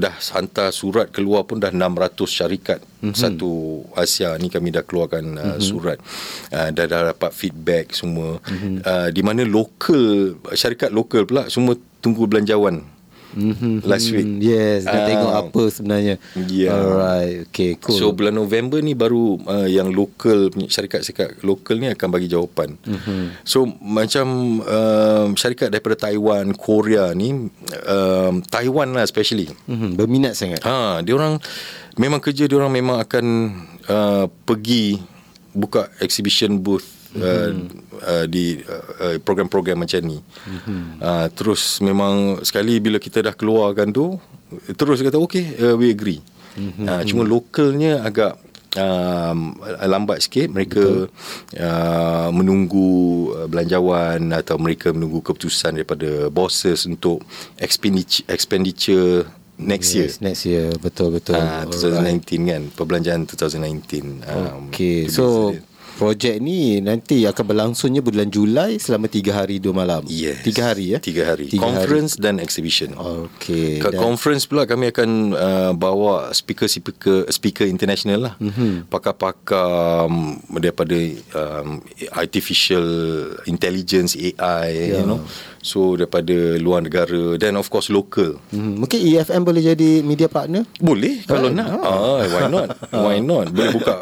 dah 0.00 0.16
hantar 0.32 0.72
surat 0.72 1.12
keluar 1.12 1.44
pun 1.44 1.60
dah 1.60 1.68
600 1.68 2.16
syarikat 2.24 2.80
mm-hmm. 2.80 3.12
satu 3.12 3.84
Asia 3.92 4.32
ni 4.40 4.48
kami 4.48 4.72
dah 4.72 4.80
keluarkan 4.80 5.36
uh, 5.36 5.44
mm-hmm. 5.44 5.60
surat. 5.60 5.98
Uh, 6.48 6.72
dah 6.72 6.86
dah 6.88 7.12
dapat 7.12 7.36
feedback 7.36 7.92
semua. 7.92 8.40
Mm-hmm. 8.40 8.74
Uh, 8.80 9.08
di 9.12 9.20
mana 9.20 9.44
lokal 9.44 10.40
syarikat 10.56 10.88
lokal 10.96 11.28
pula 11.28 11.52
semua 11.52 11.76
tunggu 12.00 12.24
belanjawan. 12.24 12.80
Mm-hmm. 13.32 13.84
last 13.84 14.10
week. 14.10 14.26
Yes, 14.38 14.84
nak 14.84 14.94
Ah. 14.94 15.06
tengok 15.06 15.32
apa 15.32 15.62
sebenarnya. 15.68 16.14
Yeah. 16.48 16.72
Alright, 16.72 17.48
okay, 17.48 17.76
cool. 17.78 17.98
So 17.98 18.12
bulan 18.12 18.34
November 18.34 18.78
ni 18.78 18.92
baru 18.92 19.38
uh, 19.42 19.64
yang 19.64 19.90
lokal 19.90 20.50
punya 20.50 20.68
syarikat-syarikat 20.68 21.40
lokal 21.42 21.78
ni 21.78 21.88
akan 21.88 22.08
bagi 22.08 22.28
jawapan. 22.28 22.76
Mhm. 22.80 22.92
Mm-hmm. 22.92 23.22
So 23.42 23.64
macam 23.80 24.26
um, 24.62 25.28
syarikat 25.34 25.70
daripada 25.70 26.08
Taiwan, 26.08 26.52
Korea 26.54 27.10
ni 27.12 27.48
um, 27.86 28.34
Taiwan 28.42 28.92
lah 28.92 29.02
especially. 29.02 29.48
mm-hmm. 29.66 29.96
berminat 29.96 30.34
sangat. 30.34 30.60
Ha, 30.62 31.00
dia 31.00 31.14
orang 31.14 31.38
memang 31.96 32.20
kerja 32.20 32.46
dia 32.46 32.56
orang 32.56 32.72
memang 32.72 33.00
akan 33.00 33.24
uh, 33.86 34.26
pergi 34.44 34.98
buka 35.50 35.90
exhibition 35.98 36.58
booth 36.58 37.00
Uh, 37.10 37.66
uh, 38.04 38.24
di 38.26 38.60
uh, 38.64 38.84
uh, 39.00 39.16
program-program 39.20 39.80
macam 39.80 40.00
ni. 40.04 40.18
Mm-hmm. 40.20 40.80
Uh, 41.00 41.26
terus 41.32 41.78
memang 41.84 42.40
sekali 42.44 42.80
bila 42.80 43.00
kita 43.00 43.24
dah 43.24 43.34
keluarkan 43.34 43.92
tu 43.92 44.16
terus 44.74 45.00
kata 45.00 45.16
okay 45.20 45.56
uh, 45.60 45.74
we 45.76 45.92
agree. 45.92 46.20
Mm-hmm. 46.58 46.86
Uh, 46.86 47.02
cuma 47.06 47.22
lokalnya 47.22 48.02
agak 48.02 48.34
um, 48.76 49.58
lambat 49.82 50.22
sikit 50.22 50.50
mereka 50.52 51.10
uh, 51.58 52.28
menunggu 52.30 53.30
uh, 53.34 53.46
belanjawan 53.50 54.30
atau 54.30 54.56
mereka 54.60 54.94
menunggu 54.94 55.24
keputusan 55.24 55.80
daripada 55.80 56.30
bosses 56.30 56.86
untuk 56.86 57.22
expenditure, 57.58 58.26
expenditure 58.30 59.26
next 59.58 59.92
year. 59.94 60.10
Next 60.22 60.42
year. 60.46 60.72
Betul 60.78 61.20
betul. 61.20 61.36
Ah, 61.36 61.66
2019 61.68 62.48
kan 62.48 62.62
Perbelanjaan 62.72 63.28
2019 63.28 64.24
um, 64.24 64.72
Okay, 64.72 65.06
so. 65.10 65.54
Projek 66.00 66.40
ni 66.40 66.80
nanti 66.80 67.28
akan 67.28 67.44
berlangsungnya 67.44 68.00
bulan 68.00 68.32
Julai 68.32 68.80
selama 68.80 69.04
3 69.04 69.36
hari 69.36 69.60
2 69.60 69.68
malam. 69.76 70.00
Yes 70.08 70.40
3 70.48 70.56
hari 70.72 70.96
ya. 70.96 70.98
Tiga 71.04 71.28
hari 71.28 71.52
Tiga 71.52 71.68
Conference 71.68 72.16
dan 72.16 72.40
exhibition 72.40 72.96
Okay. 72.96 73.84
Kat 73.84 73.92
dan- 73.92 74.00
conference 74.00 74.48
pula 74.48 74.64
kami 74.64 74.88
akan 74.88 75.10
uh, 75.36 75.72
bawa 75.76 76.32
speaker-speaker 76.32 77.28
speaker 77.28 77.68
international 77.68 78.32
lah. 78.32 78.34
Mhm. 78.40 78.48
Mm-hmm. 78.48 78.72
Pakar-pakar 78.88 80.08
um, 80.08 80.40
daripada 80.56 80.96
um, 81.36 81.84
artificial 82.16 82.86
intelligence 83.44 84.16
AI 84.16 84.96
yeah. 84.96 85.04
you 85.04 85.04
know. 85.04 85.20
So 85.60 85.92
daripada 85.92 86.32
luar 86.56 86.80
negara 86.80 87.36
dan 87.36 87.60
of 87.60 87.68
course 87.68 87.92
local. 87.92 88.40
Hmm, 88.48 88.80
mungkin 88.80 88.96
EFM 88.96 89.44
boleh 89.44 89.60
jadi 89.60 90.00
media 90.00 90.24
partner? 90.24 90.64
Boleh 90.80 91.20
kalau 91.28 91.52
nak. 91.52 91.68
Ah, 91.84 92.24
why 92.24 92.44
not? 92.48 92.68
Why 93.04 93.16
not? 93.20 93.52
Boleh 93.52 93.70
buka 93.70 93.94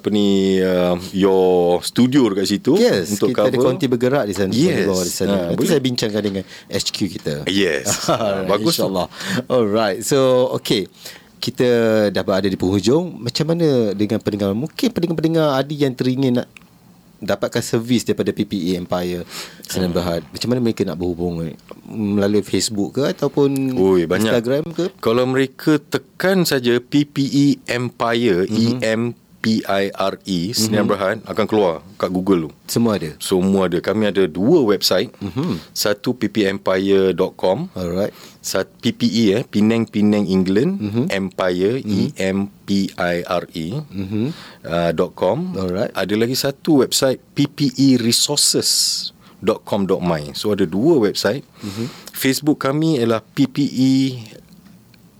apa 0.00 0.08
ni 0.08 0.56
uh, 0.58 0.96
your 1.12 1.78
studio 1.80 2.32
dekat 2.32 2.46
situ 2.48 2.72
Yes, 2.74 3.12
untuk 3.12 3.30
kita 3.30 3.46
cover. 3.46 3.52
ada 3.52 3.58
konti 3.60 3.84
bergerak 3.84 4.24
di 4.24 4.34
sana. 4.34 4.50
Yes. 4.50 4.88
Di 4.88 5.12
sana. 5.12 5.28
Ah, 5.30 5.40
Nanti 5.52 5.60
boleh. 5.60 5.70
saya 5.70 5.80
bincangkan 5.84 6.22
dengan 6.24 6.42
HQ 6.72 6.96
kita. 7.20 7.34
Yes. 7.52 7.86
Alright, 8.08 8.48
Bagus. 8.48 8.74
InsyaAllah. 8.74 9.06
Alright. 9.46 9.98
So, 10.02 10.48
okay. 10.52 10.88
Kita 11.36 11.68
dah 12.08 12.24
berada 12.24 12.48
di 12.48 12.56
penghujung. 12.56 13.20
Macam 13.20 13.52
mana 13.52 13.92
dengan 13.92 14.16
pendengar? 14.16 14.56
Mungkin 14.56 14.88
pendengar-pendengar 14.88 15.60
ada 15.60 15.68
yang 15.68 15.92
teringin 15.92 16.40
nak 16.40 16.48
dapatkan 17.18 17.60
servis 17.60 18.02
daripada 18.02 18.30
PPE 18.30 18.76
Empire 18.76 19.22
Senan 19.62 19.90
Berhad. 19.90 20.22
Macam 20.28 20.48
mana 20.48 20.60
mereka 20.60 20.82
nak 20.82 20.96
berhubung? 20.96 21.40
eh? 21.42 21.54
Melalui 21.86 22.40
Facebook 22.40 22.96
ke 22.96 23.10
ataupun 23.10 23.74
Ui, 23.74 24.04
banyak. 24.04 24.28
Instagram 24.28 24.64
ke? 24.70 24.92
Kalau 24.98 25.24
mereka 25.24 25.78
tekan 25.78 26.42
saja 26.42 26.76
PPE 26.76 27.64
Empire 27.64 28.44
Mhm. 28.44 28.80
E 28.80 28.94
M 29.44 29.60
P 29.60 29.60
I 29.60 29.92
R 29.92 30.16
E 30.24 30.56
Sdn 30.56 30.88
Bhd 30.88 31.20
akan 31.28 31.44
keluar 31.44 31.84
kat 32.00 32.08
Google 32.08 32.48
tu. 32.48 32.50
Semua 32.64 32.96
ada. 32.96 33.12
Semua 33.20 33.68
ada. 33.68 33.76
Kami 33.76 34.08
ada 34.08 34.24
dua 34.24 34.64
website. 34.64 35.12
Mhm. 35.20 35.60
Satu 35.70 36.16
ppempire.com. 36.16 37.68
Alright. 37.76 38.16
Sat 38.40 38.72
PPE 38.80 39.36
eh 39.36 39.42
Penang 39.44 39.84
Penang 39.84 40.24
England 40.24 40.80
Mhm. 40.80 41.04
Empire 41.12 41.84
E 41.84 42.08
M 42.16 42.48
P 42.64 42.88
I 42.90 43.20
R 43.20 43.44
E 43.52 43.66
uh, 44.64 44.90
dot 44.96 45.12
.com. 45.12 45.52
Alright. 45.52 45.92
Ada 45.92 46.16
lagi 46.16 46.32
satu 46.32 46.80
website 46.80 47.20
PPE 47.36 48.00
Resources 48.00 49.12
.com.my. 49.44 50.32
So 50.32 50.56
ada 50.56 50.64
dua 50.64 50.96
website. 50.96 51.44
Mhm. 51.60 51.92
Facebook 52.16 52.64
kami 52.64 52.96
ialah 52.96 53.20
PPE 53.20 54.24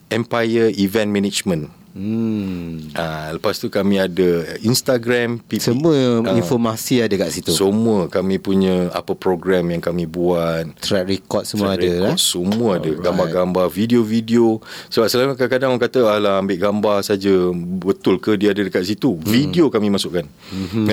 Empire 0.09 0.73
Event 0.73 1.11
Management. 1.13 1.74
Hmm. 1.95 2.91
Ah, 2.93 3.31
lepas 3.31 3.55
tu 3.55 3.71
kami 3.71 3.97
ada 3.97 4.29
Instagram 4.61 5.39
PPE. 5.41 5.63
Semua 5.65 5.95
Ah, 6.21 6.35
informasi 6.35 6.99
ada 6.99 7.15
kat 7.15 7.31
situ. 7.31 7.51
Semua 7.51 8.07
kami 8.07 8.37
punya 8.37 8.91
apa 8.91 9.15
program 9.15 9.63
yang 9.69 9.79
kami 9.79 10.03
buat. 10.05 10.75
Track 10.77 11.07
record 11.07 11.45
semua 11.45 11.71
Track 11.71 11.79
ada 11.79 11.87
record, 11.87 12.03
lah. 12.05 12.17
Semua 12.19 12.71
ada 12.75 12.83
Alright. 12.85 12.99
Gambar-gambar 13.01 13.67
Video-video 13.69 14.59
Sebab 14.89 15.07
selalu 15.07 15.29
kadang-kadang 15.35 15.71
orang 15.71 15.83
kata 15.83 16.01
Alah 16.05 16.35
ambil 16.37 16.59
gambar 16.59 16.97
saja 17.01 17.35
Betul 17.55 18.19
ke 18.19 18.35
dia 18.35 18.51
ada 18.51 18.61
dekat 18.61 18.83
situ 18.85 19.15
Video 19.21 19.69
kami 19.69 19.87
masukkan 19.87 20.27
Mhm. 20.51 20.91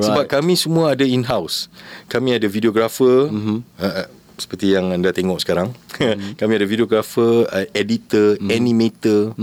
Sebab 0.00 0.24
kami 0.26 0.54
semua 0.54 0.92
ada 0.92 1.02
in-house 1.02 1.70
Kami 2.06 2.34
ada 2.34 2.46
videographer 2.46 3.28
Mhm. 3.28 3.56
uh, 3.76 4.06
seperti 4.40 4.72
yang 4.72 4.90
anda 4.90 5.10
tengok 5.10 5.38
sekarang 5.38 5.70
Mhm. 5.96 6.34
Kami 6.40 6.52
ada 6.54 6.64
videographer 6.64 7.44
uh, 7.46 7.66
Editor 7.72 8.40
Animator 8.42 9.36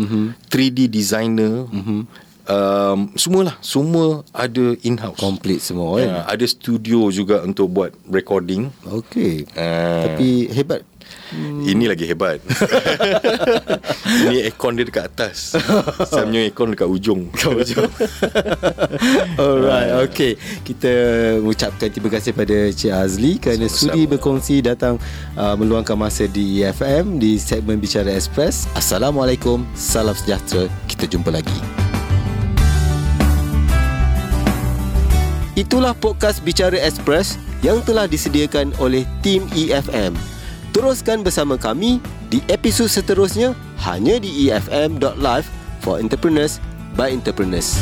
3D 0.48 0.88
designer 0.88 1.70
um, 1.70 3.14
Semualah 3.14 3.56
Semua 3.60 4.26
ada 4.32 4.74
in-house 4.82 5.18
Complete 5.18 5.62
semua 5.62 5.98
kan. 5.98 6.10
uh, 6.10 6.26
Ada 6.28 6.46
studio 6.46 7.08
juga 7.10 7.42
Untuk 7.42 7.70
buat 7.70 7.94
recording 8.08 8.74
Okey. 8.84 9.46
uh, 9.50 10.04
Tapi 10.08 10.28
hebat. 10.50 10.82
Ini 11.68 11.92
lagi 11.92 12.08
hebat 12.08 12.40
Ini 14.28 14.48
aircon 14.48 14.80
dia 14.80 14.88
dekat 14.88 15.12
atas 15.12 15.60
Saya 16.08 16.24
punya 16.24 16.48
aircon 16.48 16.72
dekat 16.72 16.88
ujung 16.88 17.28
Dekat 17.36 17.68
ujung 17.68 17.92
Alright, 19.42 19.92
okay. 20.08 20.40
Kita 20.64 20.92
mengucapkan 21.44 21.92
terima 21.92 22.10
kasih 22.16 22.32
pada 22.32 22.72
Cik 22.72 22.94
Azli 22.96 23.32
kerana 23.44 23.68
Sama-sama. 23.68 23.92
sudi 23.92 24.02
berkongsi 24.08 24.56
datang 24.64 24.96
uh, 25.36 25.56
meluangkan 25.60 26.00
masa 26.00 26.32
di 26.32 26.64
EFM 26.64 27.20
di 27.20 27.36
segmen 27.36 27.84
Bicara 27.84 28.08
Express. 28.16 28.72
Assalamualaikum, 28.72 29.68
salam 29.76 30.16
sejahtera. 30.16 30.72
Kita 30.88 31.04
jumpa 31.12 31.36
lagi. 31.36 31.58
Itulah 35.58 35.98
podcast 35.98 36.46
Bicara 36.46 36.78
Express 36.78 37.36
yang 37.66 37.82
telah 37.82 38.06
disediakan 38.06 38.78
oleh 38.78 39.04
tim 39.26 39.44
EFM. 39.58 40.37
Teruskan 40.76 41.24
bersama 41.24 41.56
kami 41.56 42.04
di 42.28 42.44
episod 42.52 42.92
seterusnya 42.92 43.56
hanya 43.88 44.20
di 44.20 44.52
efm.live 44.52 45.48
for 45.80 45.98
entrepreneurs 46.02 46.60
by 46.98 47.12
entrepreneurs. 47.14 47.80